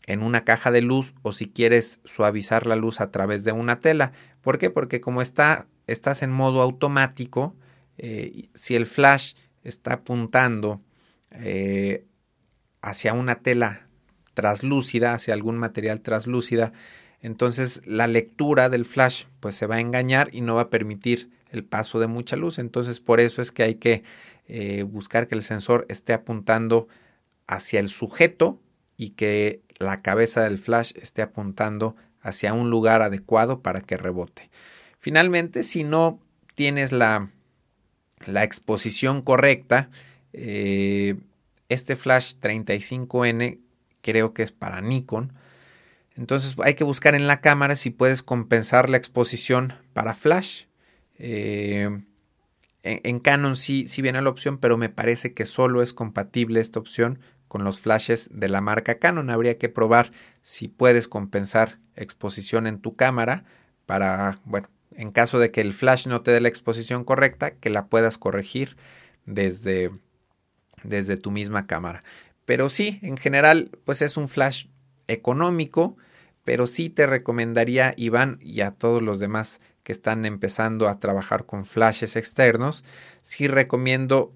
en 0.07 0.23
una 0.23 0.43
caja 0.43 0.71
de 0.71 0.81
luz 0.81 1.13
o 1.21 1.31
si 1.31 1.47
quieres 1.47 1.99
suavizar 2.05 2.65
la 2.65 2.75
luz 2.75 3.01
a 3.01 3.11
través 3.11 3.43
de 3.43 3.51
una 3.51 3.79
tela. 3.79 4.13
¿Por 4.41 4.57
qué? 4.57 4.69
Porque 4.69 5.01
como 5.01 5.21
está, 5.21 5.67
estás 5.87 6.23
en 6.23 6.31
modo 6.31 6.61
automático, 6.61 7.55
eh, 7.97 8.49
si 8.55 8.75
el 8.75 8.85
flash 8.85 9.33
está 9.63 9.93
apuntando 9.93 10.81
eh, 11.29 12.05
hacia 12.81 13.13
una 13.13 13.35
tela 13.35 13.87
traslúcida, 14.33 15.13
hacia 15.13 15.33
algún 15.33 15.57
material 15.57 16.01
traslúcida, 16.01 16.73
entonces 17.21 17.81
la 17.85 18.07
lectura 18.07 18.69
del 18.69 18.85
flash 18.85 19.25
pues 19.39 19.55
se 19.55 19.67
va 19.67 19.75
a 19.75 19.79
engañar 19.79 20.29
y 20.33 20.41
no 20.41 20.55
va 20.55 20.63
a 20.63 20.69
permitir 20.69 21.29
el 21.51 21.63
paso 21.63 21.99
de 21.99 22.07
mucha 22.07 22.35
luz. 22.35 22.57
Entonces 22.57 22.99
por 22.99 23.19
eso 23.19 23.41
es 23.41 23.51
que 23.51 23.63
hay 23.63 23.75
que 23.75 24.03
eh, 24.47 24.83
buscar 24.83 25.27
que 25.27 25.35
el 25.35 25.43
sensor 25.43 25.85
esté 25.87 26.13
apuntando 26.13 26.87
hacia 27.47 27.79
el 27.79 27.89
sujeto 27.89 28.59
y 28.97 29.11
que 29.11 29.61
la 29.77 29.97
cabeza 29.97 30.41
del 30.41 30.57
flash 30.57 30.93
esté 30.95 31.21
apuntando 31.21 31.95
hacia 32.21 32.53
un 32.53 32.69
lugar 32.69 33.01
adecuado 33.01 33.61
para 33.61 33.81
que 33.81 33.97
rebote. 33.97 34.49
Finalmente, 34.97 35.63
si 35.63 35.83
no 35.83 36.19
tienes 36.55 36.91
la, 36.91 37.29
la 38.25 38.43
exposición 38.43 39.21
correcta, 39.21 39.89
eh, 40.33 41.15
este 41.69 41.95
flash 41.95 42.33
35N 42.39 43.59
creo 44.01 44.33
que 44.33 44.43
es 44.43 44.51
para 44.51 44.81
Nikon. 44.81 45.33
Entonces 46.15 46.55
hay 46.63 46.75
que 46.75 46.83
buscar 46.83 47.15
en 47.15 47.27
la 47.27 47.41
cámara 47.41 47.75
si 47.75 47.89
puedes 47.89 48.21
compensar 48.21 48.89
la 48.89 48.97
exposición 48.97 49.73
para 49.93 50.13
flash. 50.13 50.65
Eh, 51.17 52.01
en, 52.83 53.19
Canon 53.19 53.55
sí, 53.55 53.87
sí 53.87 54.01
viene 54.01 54.21
la 54.21 54.29
opción, 54.29 54.57
pero 54.57 54.77
me 54.77 54.89
parece 54.89 55.33
que 55.33 55.45
solo 55.45 55.81
es 55.81 55.93
compatible 55.93 56.59
esta 56.59 56.79
opción 56.79 57.19
con 57.47 57.63
los 57.63 57.79
flashes 57.79 58.29
de 58.31 58.49
la 58.49 58.61
marca 58.61 58.97
Canon. 58.97 59.29
Habría 59.29 59.57
que 59.57 59.69
probar 59.69 60.11
si 60.41 60.67
puedes 60.67 61.07
compensar 61.07 61.79
exposición 61.95 62.65
en 62.67 62.79
tu 62.79 62.95
cámara 62.95 63.45
para, 63.85 64.39
bueno, 64.45 64.69
en 64.95 65.11
caso 65.11 65.39
de 65.39 65.51
que 65.51 65.61
el 65.61 65.73
flash 65.73 66.07
no 66.07 66.21
te 66.21 66.31
dé 66.31 66.41
la 66.41 66.47
exposición 66.47 67.03
correcta, 67.03 67.51
que 67.51 67.69
la 67.69 67.85
puedas 67.87 68.17
corregir 68.17 68.77
desde, 69.25 69.91
desde 70.83 71.17
tu 71.17 71.31
misma 71.31 71.67
cámara. 71.67 72.01
Pero 72.45 72.69
sí, 72.69 72.99
en 73.01 73.17
general, 73.17 73.71
pues 73.85 74.01
es 74.01 74.17
un 74.17 74.27
flash 74.27 74.67
económico, 75.07 75.97
pero 76.43 76.67
sí 76.67 76.89
te 76.89 77.05
recomendaría, 77.05 77.93
Iván, 77.97 78.39
y 78.41 78.61
a 78.61 78.71
todos 78.71 79.01
los 79.01 79.19
demás 79.19 79.59
que 79.83 79.91
están 79.91 80.25
empezando 80.25 80.87
a 80.87 80.99
trabajar 80.99 81.45
con 81.45 81.65
flashes 81.65 82.15
externos, 82.15 82.83
sí 83.21 83.47
recomiendo 83.47 84.33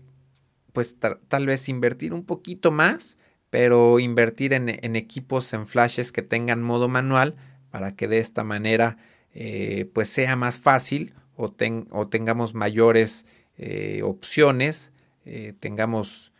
pues 0.73 0.97
tal 0.99 1.45
vez 1.45 1.69
invertir 1.69 2.13
un 2.13 2.25
poquito 2.25 2.69
más, 2.69 3.17
pero 3.49 3.99
invertir 3.99 4.51
en, 4.51 4.67
equipos 4.97 5.53
en 5.53 5.65
flashes 5.65 6.11
que 6.11 6.21
tengan 6.21 6.61
modo 6.61 6.89
manual 6.89 7.37
para 7.71 7.95
que 7.95 8.09
de 8.09 8.19
esta 8.19 8.43
manera 8.43 8.97
eh, 9.33 9.89
pues 9.93 10.09
sea 10.09 10.35
más 10.35 10.57
fácil 10.57 11.13
o, 11.37 11.55
o 11.91 12.07
tengamos 12.09 12.53
mayores 12.53 13.25
eh, 13.57 14.01
opciones, 14.03 14.91
eh, 15.23 15.53
tengamos 15.57 16.33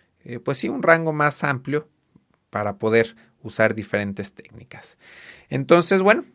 pues 0.44 0.58
sí 0.58 0.70
un 0.70 0.84
rango 0.84 1.14
más 1.14 1.44
amplio 1.44 1.88
para 2.50 2.78
poder 2.78 3.16
usar 3.44 3.76
diferentes 3.76 4.34
técnicas. 4.34 4.98
Entonces, 5.50 6.02
bueno, 6.02 6.26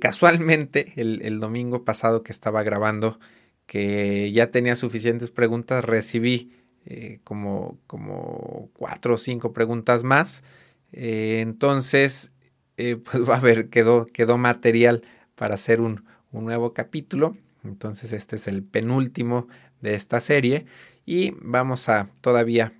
casualmente 0.00 0.92
el, 0.96 1.40
domingo 1.40 1.84
pasado 1.84 2.22
que 2.22 2.32
estaba 2.32 2.62
grabando 2.62 3.18
que 3.66 4.30
ya 4.32 4.50
tenía 4.50 4.76
suficientes 4.76 5.30
preguntas, 5.30 5.84
recibí 5.84 6.52
eh, 6.86 7.20
como, 7.24 7.78
como 7.86 8.68
cuatro 8.74 9.14
o 9.14 9.18
cinco 9.18 9.52
preguntas 9.52 10.04
más. 10.04 10.42
Eh, 10.92 11.40
entonces, 11.40 12.30
eh, 12.76 12.96
pues 13.10 13.28
va 13.28 13.34
a 13.34 13.38
haber, 13.38 13.70
quedó, 13.70 14.06
quedó 14.06 14.38
material 14.38 15.02
para 15.34 15.54
hacer 15.54 15.80
un, 15.80 16.04
un, 16.32 16.44
nuevo 16.44 16.74
capítulo. 16.74 17.36
Entonces, 17.64 18.12
este 18.12 18.36
es 18.36 18.46
el 18.46 18.62
penúltimo 18.62 19.48
de 19.80 19.94
esta 19.94 20.20
serie 20.20 20.66
y 21.04 21.32
vamos 21.40 21.88
a 21.88 22.10
todavía 22.20 22.72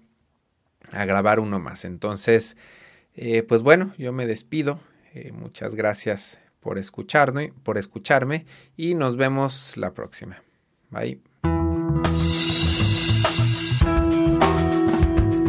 a 0.90 1.04
grabar 1.04 1.40
uno 1.40 1.58
más. 1.58 1.84
Entonces, 1.84 2.56
pues 3.48 3.62
bueno, 3.62 3.92
yo 3.98 4.12
me 4.12 4.26
despido. 4.26 4.78
muchas 5.32 5.74
gracias 5.74 6.38
por 6.60 6.78
escucharme, 6.78 7.52
por 7.62 7.78
escucharme 7.78 8.46
y 8.76 8.94
nos 8.94 9.16
vemos 9.16 9.76
la 9.76 9.92
próxima. 9.92 10.42
Bye. 10.90 11.20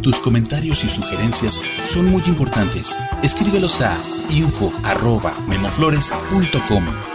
Tus 0.01 0.19
comentarios 0.19 0.83
y 0.83 0.87
sugerencias 0.87 1.61
son 1.83 2.09
muy 2.11 2.21
importantes. 2.27 2.97
Escríbelos 3.23 3.81
a 3.81 3.97
info@memoflores.com. 4.29 7.14